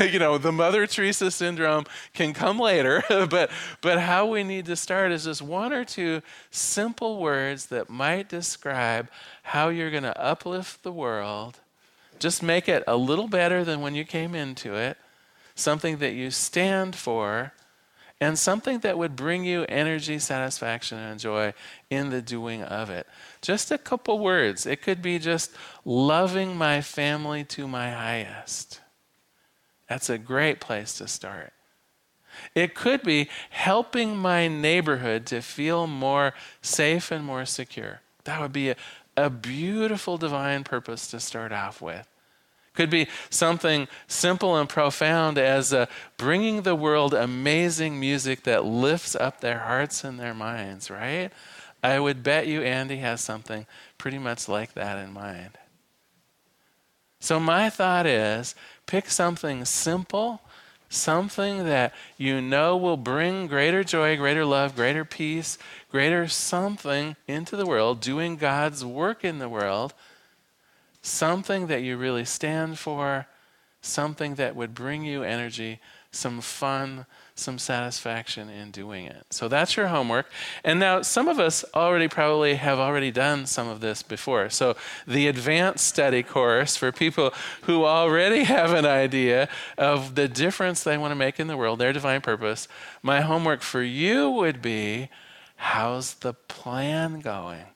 you 0.12 0.18
know, 0.18 0.38
the 0.38 0.52
Mother 0.52 0.86
Teresa 0.86 1.30
syndrome 1.30 1.84
can 2.12 2.32
come 2.32 2.58
later, 2.58 3.02
but 3.08 3.50
but 3.80 3.98
how 3.98 4.26
we 4.26 4.44
need 4.44 4.66
to 4.66 4.76
start 4.76 5.12
is 5.12 5.24
just 5.24 5.40
one 5.40 5.72
or 5.72 5.84
two 5.84 6.20
simple 6.50 7.18
words 7.18 7.66
that 7.66 7.88
might 7.88 8.28
describe 8.28 9.08
how 9.42 9.68
you're 9.68 9.90
going 9.90 10.02
to 10.02 10.20
uplift 10.20 10.82
the 10.82 10.92
world. 10.92 11.58
Just 12.18 12.42
make 12.42 12.68
it 12.68 12.84
a 12.86 12.96
little 12.96 13.28
better 13.28 13.64
than 13.64 13.80
when 13.80 13.94
you 13.94 14.04
came 14.04 14.34
into 14.34 14.74
it. 14.74 14.96
Something 15.54 15.98
that 15.98 16.14
you 16.14 16.30
stand 16.30 16.94
for 16.96 17.52
and 18.24 18.38
something 18.38 18.78
that 18.78 18.96
would 18.96 19.16
bring 19.16 19.44
you 19.44 19.66
energy, 19.68 20.18
satisfaction, 20.18 20.96
and 20.96 21.20
joy 21.20 21.52
in 21.90 22.08
the 22.08 22.22
doing 22.22 22.62
of 22.62 22.88
it. 22.88 23.06
Just 23.42 23.70
a 23.70 23.76
couple 23.76 24.18
words. 24.18 24.64
It 24.64 24.80
could 24.80 25.02
be 25.02 25.18
just 25.18 25.50
loving 25.84 26.56
my 26.56 26.80
family 26.80 27.44
to 27.44 27.68
my 27.68 27.90
highest. 27.90 28.80
That's 29.90 30.08
a 30.08 30.16
great 30.16 30.58
place 30.58 30.96
to 30.96 31.06
start. 31.06 31.52
It 32.54 32.74
could 32.74 33.02
be 33.02 33.28
helping 33.50 34.16
my 34.16 34.48
neighborhood 34.48 35.26
to 35.26 35.42
feel 35.42 35.86
more 35.86 36.32
safe 36.62 37.10
and 37.10 37.26
more 37.26 37.44
secure. 37.44 38.00
That 38.24 38.40
would 38.40 38.54
be 38.54 38.70
a, 38.70 38.76
a 39.18 39.28
beautiful 39.28 40.16
divine 40.16 40.64
purpose 40.64 41.08
to 41.08 41.20
start 41.20 41.52
off 41.52 41.82
with. 41.82 42.08
Could 42.74 42.90
be 42.90 43.06
something 43.30 43.86
simple 44.08 44.56
and 44.56 44.68
profound 44.68 45.38
as 45.38 45.72
uh, 45.72 45.86
bringing 46.16 46.62
the 46.62 46.74
world 46.74 47.14
amazing 47.14 48.00
music 48.00 48.42
that 48.42 48.64
lifts 48.64 49.14
up 49.14 49.40
their 49.40 49.60
hearts 49.60 50.02
and 50.02 50.18
their 50.18 50.34
minds, 50.34 50.90
right? 50.90 51.30
I 51.84 52.00
would 52.00 52.22
bet 52.24 52.48
you 52.48 52.62
Andy 52.62 52.96
has 52.96 53.20
something 53.20 53.66
pretty 53.96 54.18
much 54.18 54.48
like 54.48 54.74
that 54.74 54.98
in 54.98 55.12
mind. 55.12 55.58
So, 57.20 57.38
my 57.38 57.70
thought 57.70 58.06
is 58.06 58.54
pick 58.86 59.08
something 59.08 59.64
simple, 59.64 60.40
something 60.88 61.64
that 61.64 61.94
you 62.18 62.40
know 62.40 62.76
will 62.76 62.96
bring 62.96 63.46
greater 63.46 63.84
joy, 63.84 64.16
greater 64.16 64.44
love, 64.44 64.74
greater 64.74 65.04
peace, 65.04 65.58
greater 65.90 66.26
something 66.26 67.16
into 67.28 67.56
the 67.56 67.66
world, 67.66 68.00
doing 68.00 68.36
God's 68.36 68.84
work 68.84 69.24
in 69.24 69.38
the 69.38 69.48
world 69.48 69.94
something 71.04 71.66
that 71.66 71.82
you 71.82 71.98
really 71.98 72.24
stand 72.24 72.78
for, 72.78 73.26
something 73.82 74.36
that 74.36 74.56
would 74.56 74.74
bring 74.74 75.04
you 75.04 75.22
energy, 75.22 75.78
some 76.10 76.40
fun, 76.40 77.04
some 77.34 77.58
satisfaction 77.58 78.48
in 78.48 78.70
doing 78.70 79.04
it. 79.04 79.26
So 79.28 79.46
that's 79.46 79.76
your 79.76 79.88
homework. 79.88 80.30
And 80.64 80.80
now 80.80 81.02
some 81.02 81.28
of 81.28 81.38
us 81.38 81.62
already 81.74 82.08
probably 82.08 82.54
have 82.54 82.78
already 82.78 83.10
done 83.10 83.44
some 83.44 83.68
of 83.68 83.80
this 83.80 84.02
before. 84.02 84.48
So 84.48 84.76
the 85.06 85.28
advanced 85.28 85.86
study 85.86 86.22
course 86.22 86.74
for 86.74 86.90
people 86.90 87.34
who 87.62 87.84
already 87.84 88.44
have 88.44 88.72
an 88.72 88.86
idea 88.86 89.50
of 89.76 90.14
the 90.14 90.26
difference 90.26 90.82
they 90.82 90.96
want 90.96 91.10
to 91.10 91.16
make 91.16 91.38
in 91.38 91.48
the 91.48 91.56
world, 91.56 91.80
their 91.80 91.92
divine 91.92 92.22
purpose, 92.22 92.66
my 93.02 93.20
homework 93.20 93.60
for 93.60 93.82
you 93.82 94.30
would 94.30 94.62
be 94.62 95.10
how's 95.56 96.14
the 96.14 96.32
plan 96.32 97.20
going? 97.20 97.66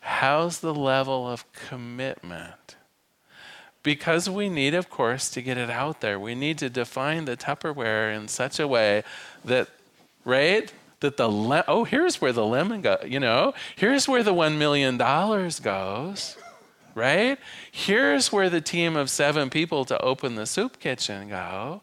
How's 0.00 0.60
the 0.60 0.74
level 0.74 1.28
of 1.28 1.50
commitment? 1.52 2.76
Because 3.82 4.28
we 4.28 4.48
need, 4.48 4.74
of 4.74 4.90
course, 4.90 5.30
to 5.30 5.40
get 5.40 5.56
it 5.56 5.70
out 5.70 6.00
there, 6.02 6.18
we 6.20 6.34
need 6.34 6.58
to 6.58 6.68
define 6.68 7.24
the 7.24 7.36
Tupperware 7.36 8.14
in 8.14 8.28
such 8.28 8.60
a 8.60 8.68
way 8.68 9.02
that, 9.44 9.68
right? 10.24 10.70
that 11.00 11.16
the 11.16 11.28
le- 11.28 11.64
oh 11.66 11.84
here's 11.84 12.20
where 12.20 12.32
the 12.32 12.44
lemon 12.44 12.82
go 12.82 12.98
you 13.06 13.18
know 13.18 13.54
here's 13.76 14.06
where 14.06 14.22
the 14.22 14.32
one 14.34 14.58
million 14.58 14.96
dollars 14.96 15.58
goes 15.58 16.36
right 16.94 17.38
here's 17.72 18.30
where 18.30 18.50
the 18.50 18.60
team 18.60 18.96
of 18.96 19.10
seven 19.10 19.50
people 19.50 19.84
to 19.84 19.98
open 20.00 20.34
the 20.34 20.46
soup 20.46 20.78
kitchen 20.78 21.28
go 21.28 21.80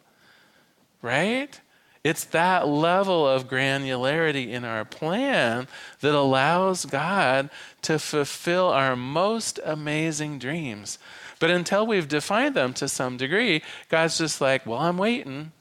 right 1.01 1.59
it's 2.07 2.23
that 2.23 2.65
level 2.65 3.27
of 3.27 3.49
granularity 3.49 4.47
in 4.47 4.63
our 4.63 4.85
plan 4.85 5.67
that 5.99 6.15
allows 6.15 6.85
God 6.85 7.49
to 7.81 7.99
fulfill 7.99 8.69
our 8.69 8.95
most 8.95 9.59
amazing 9.65 10.39
dreams. 10.39 10.99
But 11.37 11.51
until 11.51 11.85
we've 11.85 12.07
defined 12.07 12.55
them 12.55 12.73
to 12.75 12.87
some 12.87 13.17
degree, 13.17 13.61
God's 13.89 14.17
just 14.19 14.39
like, 14.39 14.65
well, 14.65 14.79
I'm 14.79 14.97
waiting. 14.97 15.51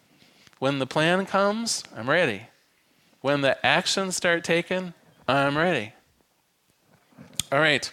When 0.60 0.78
the 0.78 0.86
plan 0.86 1.26
comes, 1.26 1.82
I'm 1.96 2.08
ready. 2.08 2.42
When 3.22 3.40
the 3.40 3.66
actions 3.66 4.14
start 4.14 4.44
taking, 4.44 4.94
I'm 5.26 5.58
ready. 5.58 5.94
All 7.50 7.58
right. 7.58 7.90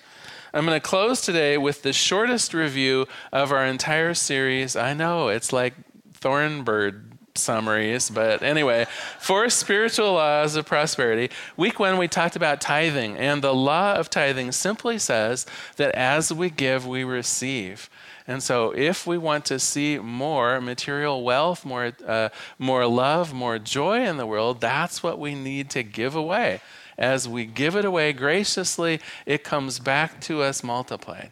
I'm 0.53 0.67
going 0.67 0.79
to 0.79 0.87
close 0.87 1.21
today 1.21 1.57
with 1.57 1.81
the 1.81 1.91
shortest 1.91 2.53
review 2.53 3.07
of 3.31 3.51
our 3.51 3.65
entire 3.65 4.13
series. 4.13 4.75
I 4.75 4.93
know 4.93 5.29
it's 5.29 5.51
like 5.51 5.73
Thornbird 6.21 7.12
summaries, 7.35 8.09
but 8.09 8.43
anyway, 8.43 8.85
four 9.19 9.49
spiritual 9.49 10.13
laws 10.13 10.55
of 10.55 10.65
prosperity. 10.65 11.33
Week 11.57 11.79
one, 11.79 11.97
we 11.97 12.07
talked 12.07 12.35
about 12.35 12.61
tithing, 12.61 13.17
and 13.17 13.41
the 13.41 13.53
law 13.53 13.95
of 13.95 14.09
tithing 14.09 14.51
simply 14.51 14.99
says 14.99 15.45
that 15.77 15.95
as 15.95 16.31
we 16.31 16.49
give, 16.49 16.85
we 16.85 17.03
receive. 17.03 17.89
And 18.27 18.41
so, 18.41 18.71
if 18.71 19.05
we 19.05 19.17
want 19.17 19.45
to 19.45 19.59
see 19.59 19.97
more 19.97 20.61
material 20.61 21.23
wealth, 21.23 21.65
more, 21.65 21.91
uh, 22.05 22.29
more 22.57 22.85
love, 22.85 23.33
more 23.33 23.59
joy 23.59 24.05
in 24.05 24.17
the 24.17 24.25
world, 24.25 24.61
that's 24.61 25.03
what 25.03 25.19
we 25.19 25.35
need 25.35 25.69
to 25.71 25.83
give 25.83 26.15
away. 26.15 26.61
As 26.97 27.27
we 27.27 27.45
give 27.45 27.75
it 27.75 27.83
away 27.83 28.13
graciously, 28.13 29.01
it 29.25 29.43
comes 29.43 29.79
back 29.79 30.21
to 30.21 30.43
us 30.43 30.63
multiplied. 30.63 31.31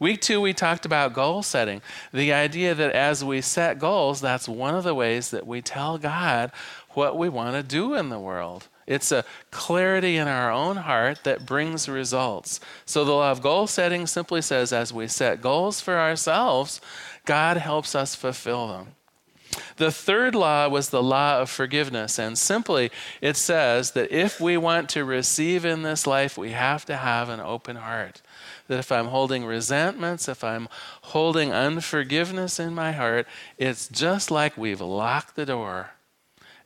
Week 0.00 0.22
two, 0.22 0.40
we 0.40 0.54
talked 0.54 0.86
about 0.86 1.12
goal 1.12 1.42
setting. 1.42 1.82
The 2.10 2.32
idea 2.32 2.74
that 2.74 2.92
as 2.92 3.22
we 3.22 3.42
set 3.42 3.78
goals, 3.78 4.22
that's 4.22 4.48
one 4.48 4.74
of 4.74 4.82
the 4.82 4.94
ways 4.94 5.30
that 5.30 5.46
we 5.46 5.60
tell 5.60 5.98
God 5.98 6.52
what 6.94 7.18
we 7.18 7.28
want 7.28 7.54
to 7.54 7.62
do 7.62 7.94
in 7.94 8.08
the 8.08 8.18
world. 8.18 8.68
It's 8.86 9.12
a 9.12 9.26
clarity 9.50 10.16
in 10.16 10.26
our 10.26 10.50
own 10.50 10.76
heart 10.76 11.22
that 11.24 11.44
brings 11.44 11.86
results. 11.86 12.60
So 12.86 13.04
the 13.04 13.12
law 13.12 13.30
of 13.30 13.42
goal 13.42 13.66
setting 13.66 14.06
simply 14.06 14.40
says 14.40 14.72
as 14.72 14.90
we 14.90 15.06
set 15.06 15.42
goals 15.42 15.82
for 15.82 15.98
ourselves, 15.98 16.80
God 17.26 17.58
helps 17.58 17.94
us 17.94 18.14
fulfill 18.14 18.68
them. 18.68 18.94
The 19.76 19.92
third 19.92 20.34
law 20.34 20.66
was 20.68 20.88
the 20.88 21.02
law 21.02 21.40
of 21.40 21.50
forgiveness. 21.50 22.18
And 22.18 22.38
simply, 22.38 22.90
it 23.20 23.36
says 23.36 23.90
that 23.92 24.10
if 24.10 24.40
we 24.40 24.56
want 24.56 24.88
to 24.90 25.04
receive 25.04 25.66
in 25.66 25.82
this 25.82 26.06
life, 26.06 26.38
we 26.38 26.52
have 26.52 26.86
to 26.86 26.96
have 26.96 27.28
an 27.28 27.40
open 27.40 27.76
heart 27.76 28.22
that 28.70 28.78
if 28.78 28.92
I'm 28.92 29.08
holding 29.08 29.44
resentments, 29.44 30.28
if 30.28 30.44
I'm 30.44 30.68
holding 31.02 31.52
unforgiveness 31.52 32.60
in 32.60 32.72
my 32.72 32.92
heart, 32.92 33.26
it's 33.58 33.88
just 33.88 34.30
like 34.30 34.56
we've 34.56 34.80
locked 34.80 35.34
the 35.34 35.44
door. 35.44 35.90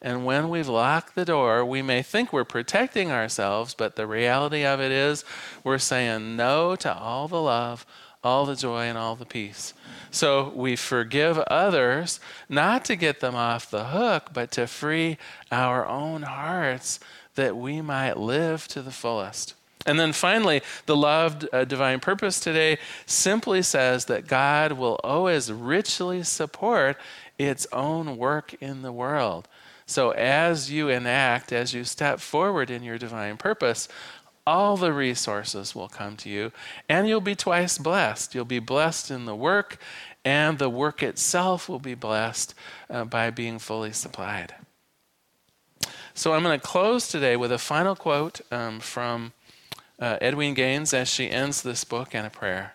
And 0.03 0.27
when 0.27 0.51
we've 0.51 0.69
locked 0.69 1.15
the 1.15 1.25
door, 1.25 1.65
we 1.65 1.81
may 1.81 2.03
think 2.03 2.31
we're 2.31 2.45
protecting 2.45 3.11
ourselves, 3.11 3.73
but 3.73 3.97
the 3.97 4.07
reality 4.07 4.67
of 4.67 4.81
it 4.81 4.93
is 4.93 5.25
we're 5.65 5.79
saying 5.79 6.37
no 6.37 6.77
to 6.77 6.95
all 6.95 7.27
the 7.27 7.41
love, 7.41 7.87
all 8.23 8.45
the 8.45 8.55
joy, 8.55 8.83
and 8.83 8.99
all 8.99 9.17
the 9.17 9.25
peace. 9.25 9.73
So 10.11 10.53
we 10.55 10.77
forgive 10.77 11.39
others 11.39 12.21
not 12.51 12.85
to 12.85 12.97
get 12.97 13.21
them 13.21 13.35
off 13.35 13.71
the 13.71 13.85
hook, 13.85 14.29
but 14.35 14.51
to 14.51 14.67
free 14.67 15.17
our 15.51 15.87
own 15.87 16.21
hearts 16.21 17.01
that 17.35 17.57
we 17.57 17.81
might 17.81 18.19
live 18.19 18.69
to 18.69 18.83
the 18.83 18.93
fullest. 18.93 19.55
And 19.87 20.01
then 20.01 20.13
finally, 20.13 20.63
the 20.87 20.97
of 20.97 21.47
uh, 21.53 21.65
divine 21.65 22.01
purpose 22.01 22.41
today 22.41 22.79
simply 23.07 23.63
says 23.63 24.07
that 24.07 24.27
God 24.27 24.73
will 24.73 24.99
always 25.05 25.53
richly 25.53 26.23
support 26.23 26.97
its 27.39 27.67
own 27.73 28.17
work 28.17 28.55
in 28.61 28.83
the 28.83 28.93
world. 28.93 29.49
So 29.87 30.11
as 30.13 30.71
you 30.71 30.89
enact, 30.89 31.53
as 31.53 31.75
you 31.75 31.85
step 31.85 32.21
forward 32.21 32.71
in 32.71 32.83
your 32.83 32.97
divine 32.97 33.37
purpose, 33.37 33.89
all 34.47 34.77
the 34.77 34.93
resources 34.93 35.75
will 35.75 35.89
come 35.89 36.17
to 36.19 36.29
you, 36.29 36.53
and 36.89 37.09
you'll 37.09 37.21
be 37.21 37.35
twice 37.35 37.79
blessed. 37.79 38.35
You'll 38.35 38.45
be 38.45 38.59
blessed 38.59 39.11
in 39.11 39.25
the 39.25 39.35
work, 39.35 39.79
and 40.25 40.59
the 40.59 40.69
work 40.69 41.03
itself 41.03 41.69
will 41.69 41.79
be 41.79 41.95
blessed 41.95 42.55
uh, 42.91 43.05
by 43.05 43.31
being 43.31 43.59
fully 43.59 43.93
supplied. 43.93 44.55
So 46.15 46.33
I'm 46.33 46.43
going 46.43 46.61
to 46.61 46.67
close 46.67 47.09
today 47.09 47.37
with 47.37 47.53
a 47.53 47.59
final 47.59 47.97
quote 47.97 48.41
um, 48.53 48.81
from 48.81 49.33
uh, 49.99 50.19
Edwene 50.21 50.55
Gaines 50.55 50.93
as 50.93 51.09
she 51.09 51.31
ends 51.31 51.63
this 51.63 51.85
book 51.85 52.15
in 52.15 52.25
a 52.25 52.31
prayer. 52.31 52.75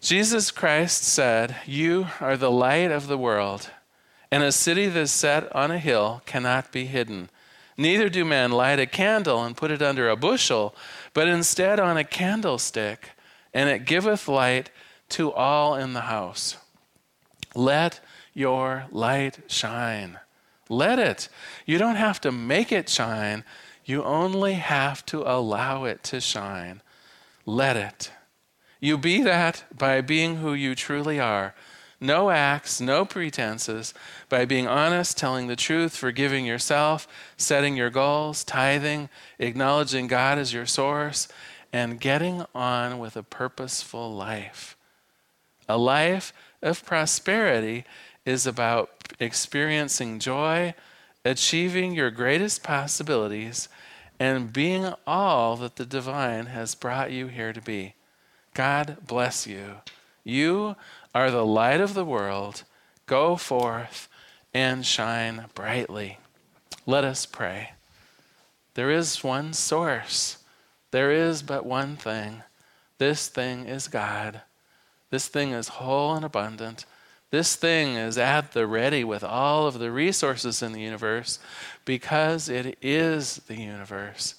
Jesus 0.00 0.50
Christ 0.50 1.02
said, 1.02 1.56
You 1.66 2.08
are 2.20 2.36
the 2.36 2.50
light 2.50 2.90
of 2.90 3.06
the 3.06 3.18
world, 3.18 3.70
and 4.30 4.42
a 4.42 4.52
city 4.52 4.86
that 4.86 5.00
is 5.00 5.12
set 5.12 5.54
on 5.54 5.70
a 5.70 5.78
hill 5.78 6.22
cannot 6.26 6.70
be 6.72 6.86
hidden. 6.86 7.30
Neither 7.76 8.08
do 8.08 8.24
men 8.24 8.52
light 8.52 8.78
a 8.78 8.86
candle 8.86 9.44
and 9.44 9.56
put 9.56 9.70
it 9.70 9.82
under 9.82 10.08
a 10.08 10.16
bushel, 10.16 10.74
but 11.12 11.28
instead 11.28 11.78
on 11.78 11.96
a 11.96 12.04
candlestick, 12.04 13.10
and 13.52 13.68
it 13.68 13.84
giveth 13.84 14.28
light 14.28 14.70
to 15.10 15.32
all 15.32 15.74
in 15.74 15.92
the 15.92 16.02
house. 16.02 16.56
Let 17.54 18.00
your 18.34 18.86
light 18.90 19.38
shine. 19.46 20.18
Let 20.68 20.98
it. 20.98 21.28
You 21.64 21.78
don't 21.78 21.96
have 21.96 22.20
to 22.22 22.32
make 22.32 22.72
it 22.72 22.88
shine. 22.88 23.44
You 23.86 24.02
only 24.02 24.54
have 24.54 25.06
to 25.06 25.22
allow 25.22 25.84
it 25.84 26.02
to 26.04 26.20
shine. 26.20 26.82
Let 27.46 27.76
it. 27.76 28.10
You 28.80 28.98
be 28.98 29.22
that 29.22 29.64
by 29.72 30.00
being 30.00 30.36
who 30.36 30.52
you 30.54 30.74
truly 30.74 31.20
are. 31.20 31.54
No 32.00 32.30
acts, 32.30 32.80
no 32.80 33.04
pretenses, 33.04 33.94
by 34.28 34.44
being 34.44 34.66
honest, 34.66 35.16
telling 35.16 35.46
the 35.46 35.56
truth, 35.56 35.96
forgiving 35.96 36.44
yourself, 36.44 37.06
setting 37.36 37.76
your 37.76 37.88
goals, 37.88 38.42
tithing, 38.42 39.08
acknowledging 39.38 40.08
God 40.08 40.36
as 40.36 40.52
your 40.52 40.66
source, 40.66 41.28
and 41.72 42.00
getting 42.00 42.44
on 42.54 42.98
with 42.98 43.16
a 43.16 43.22
purposeful 43.22 44.12
life. 44.12 44.76
A 45.68 45.78
life 45.78 46.32
of 46.60 46.84
prosperity 46.84 47.84
is 48.24 48.46
about 48.46 48.90
experiencing 49.20 50.18
joy, 50.18 50.74
achieving 51.26 51.92
your 51.92 52.10
greatest 52.10 52.62
possibilities, 52.62 53.68
and 54.18 54.52
being 54.52 54.94
all 55.06 55.56
that 55.56 55.76
the 55.76 55.84
divine 55.84 56.46
has 56.46 56.74
brought 56.74 57.10
you 57.10 57.26
here 57.26 57.52
to 57.52 57.60
be. 57.60 57.94
God 58.54 58.98
bless 59.06 59.46
you. 59.46 59.76
You 60.24 60.76
are 61.14 61.30
the 61.30 61.44
light 61.44 61.80
of 61.80 61.94
the 61.94 62.04
world. 62.04 62.62
Go 63.06 63.36
forth 63.36 64.08
and 64.54 64.86
shine 64.86 65.46
brightly. 65.54 66.18
Let 66.86 67.04
us 67.04 67.26
pray. 67.26 67.72
There 68.74 68.90
is 68.90 69.24
one 69.24 69.52
source, 69.52 70.38
there 70.90 71.10
is 71.10 71.42
but 71.42 71.66
one 71.66 71.96
thing. 71.96 72.42
This 72.98 73.28
thing 73.28 73.66
is 73.66 73.88
God. 73.88 74.40
This 75.10 75.28
thing 75.28 75.50
is 75.52 75.68
whole 75.68 76.14
and 76.14 76.24
abundant. 76.24 76.86
This 77.30 77.56
thing 77.56 77.96
is 77.96 78.18
at 78.18 78.52
the 78.52 78.66
ready 78.66 79.02
with 79.02 79.24
all 79.24 79.66
of 79.66 79.78
the 79.78 79.90
resources 79.90 80.62
in 80.62 80.72
the 80.72 80.80
universe 80.80 81.38
because 81.84 82.48
it 82.48 82.78
is 82.80 83.36
the 83.48 83.56
universe. 83.56 84.36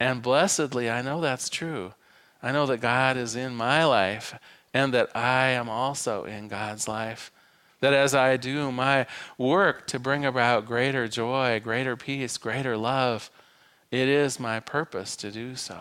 And 0.00 0.22
blessedly, 0.22 0.90
I 0.90 1.02
know 1.02 1.20
that's 1.20 1.48
true. 1.48 1.94
I 2.42 2.50
know 2.50 2.66
that 2.66 2.80
God 2.80 3.16
is 3.16 3.36
in 3.36 3.54
my 3.54 3.84
life 3.84 4.34
and 4.74 4.92
that 4.94 5.16
I 5.16 5.48
am 5.50 5.68
also 5.68 6.24
in 6.24 6.48
God's 6.48 6.88
life. 6.88 7.30
That 7.80 7.92
as 7.94 8.14
I 8.14 8.36
do 8.36 8.72
my 8.72 9.06
work 9.38 9.86
to 9.88 10.00
bring 10.00 10.24
about 10.24 10.66
greater 10.66 11.06
joy, 11.06 11.60
greater 11.62 11.96
peace, 11.96 12.38
greater 12.38 12.76
love, 12.76 13.30
it 13.90 14.08
is 14.08 14.40
my 14.40 14.58
purpose 14.58 15.14
to 15.16 15.30
do 15.30 15.54
so. 15.54 15.78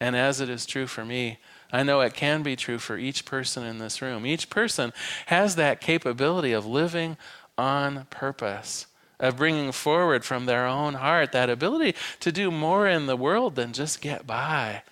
And 0.00 0.14
as 0.14 0.40
it 0.40 0.48
is 0.48 0.64
true 0.64 0.86
for 0.86 1.04
me, 1.04 1.38
I 1.72 1.82
know 1.82 2.00
it 2.00 2.14
can 2.14 2.42
be 2.42 2.56
true 2.56 2.78
for 2.78 2.96
each 2.96 3.24
person 3.24 3.64
in 3.64 3.78
this 3.78 4.00
room. 4.00 4.24
Each 4.24 4.48
person 4.48 4.92
has 5.26 5.56
that 5.56 5.80
capability 5.80 6.52
of 6.52 6.64
living 6.64 7.16
on 7.56 8.06
purpose, 8.10 8.86
of 9.18 9.36
bringing 9.36 9.72
forward 9.72 10.24
from 10.24 10.46
their 10.46 10.66
own 10.66 10.94
heart 10.94 11.32
that 11.32 11.50
ability 11.50 11.94
to 12.20 12.30
do 12.30 12.50
more 12.50 12.86
in 12.86 13.06
the 13.06 13.16
world 13.16 13.56
than 13.56 13.72
just 13.72 14.00
get 14.00 14.26
by, 14.26 14.82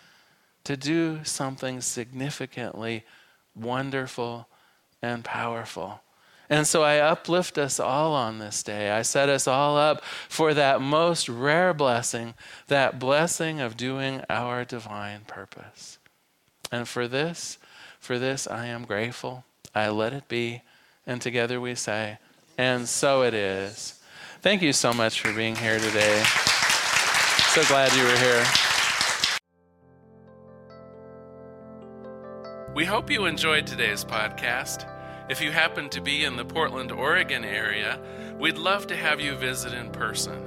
to 0.65 0.77
do 0.77 1.23
something 1.23 1.81
significantly 1.81 3.05
wonderful 3.55 4.49
and 5.01 5.25
powerful. 5.25 6.01
And 6.49 6.67
so 6.67 6.83
I 6.83 6.99
uplift 6.99 7.59
us 7.59 7.81
all 7.81 8.13
on 8.13 8.39
this 8.39 8.63
day. 8.63 8.91
I 8.91 9.03
set 9.03 9.29
us 9.29 9.49
all 9.49 9.77
up 9.77 10.05
for 10.29 10.55
that 10.55 10.81
most 10.81 11.29
rare 11.29 11.75
blessing, 11.75 12.35
that 12.69 12.99
blessing 12.99 13.61
of 13.61 13.77
doing 13.77 14.23
our 14.31 14.65
divine 14.65 15.23
purpose. 15.27 15.99
And 16.71 16.87
for 16.87 17.09
this, 17.09 17.59
for 17.99 18.19
this 18.19 18.47
I 18.47 18.67
am 18.67 18.85
grateful. 18.85 19.45
I 19.75 19.89
let 19.89 20.13
it 20.13 20.29
be. 20.29 20.63
And 21.07 21.21
together 21.21 21.61
we 21.61 21.75
say, 21.75 22.19
and 22.59 22.89
so 22.89 23.23
it 23.23 23.35
is. 23.35 24.01
Thank 24.41 24.63
you 24.63 24.73
so 24.73 24.93
much 24.93 25.21
for 25.21 25.33
being 25.33 25.57
here 25.57 25.79
today. 25.79 26.23
So 27.49 27.65
glad 27.65 27.93
you 27.95 28.05
were 28.05 28.17
here. 28.19 28.45
We 32.75 32.85
hope 32.85 33.11
you 33.11 33.25
enjoyed 33.25 33.67
today's 33.67 34.05
podcast. 34.05 34.96
If 35.29 35.41
you 35.41 35.51
happen 35.51 35.89
to 35.89 36.01
be 36.01 36.23
in 36.23 36.37
the 36.37 36.45
Portland, 36.45 36.93
Oregon 36.93 37.45
area, 37.45 37.99
we'd 38.39 38.59
love 38.59 38.87
to 38.87 38.97
have 38.97 39.21
you 39.21 39.35
visit 39.35 39.73
in 39.73 39.91
person. 39.91 40.41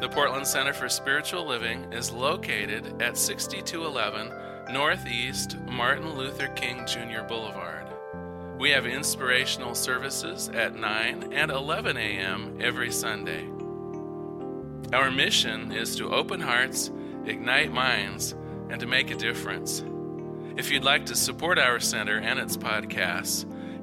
The 0.00 0.08
Portland 0.10 0.46
Center 0.46 0.74
for 0.74 0.90
Spiritual 0.90 1.46
Living 1.46 1.90
is 1.94 2.12
located 2.12 3.00
at 3.00 3.16
6211 3.16 4.30
Northeast 4.70 5.56
Martin 5.66 6.14
Luther 6.14 6.48
King 6.48 6.86
Jr. 6.86 7.22
Boulevard. 7.26 7.86
We 8.58 8.68
have 8.70 8.86
inspirational 8.86 9.74
services 9.74 10.50
at 10.50 10.76
9 10.76 11.32
and 11.32 11.50
11 11.50 11.96
a.m. 11.96 12.58
every 12.60 12.92
Sunday. 12.92 13.48
Our 14.92 15.10
mission 15.10 15.72
is 15.72 15.96
to 15.96 16.12
open 16.12 16.40
hearts, 16.40 16.90
ignite 17.24 17.72
minds, 17.72 18.34
and 18.68 18.78
to 18.78 18.86
make 18.86 19.10
a 19.10 19.16
difference. 19.16 19.82
If 20.58 20.70
you'd 20.70 20.84
like 20.84 21.06
to 21.06 21.16
support 21.16 21.58
our 21.58 21.80
center 21.80 22.18
and 22.18 22.38
its 22.38 22.58
podcasts, 22.58 23.46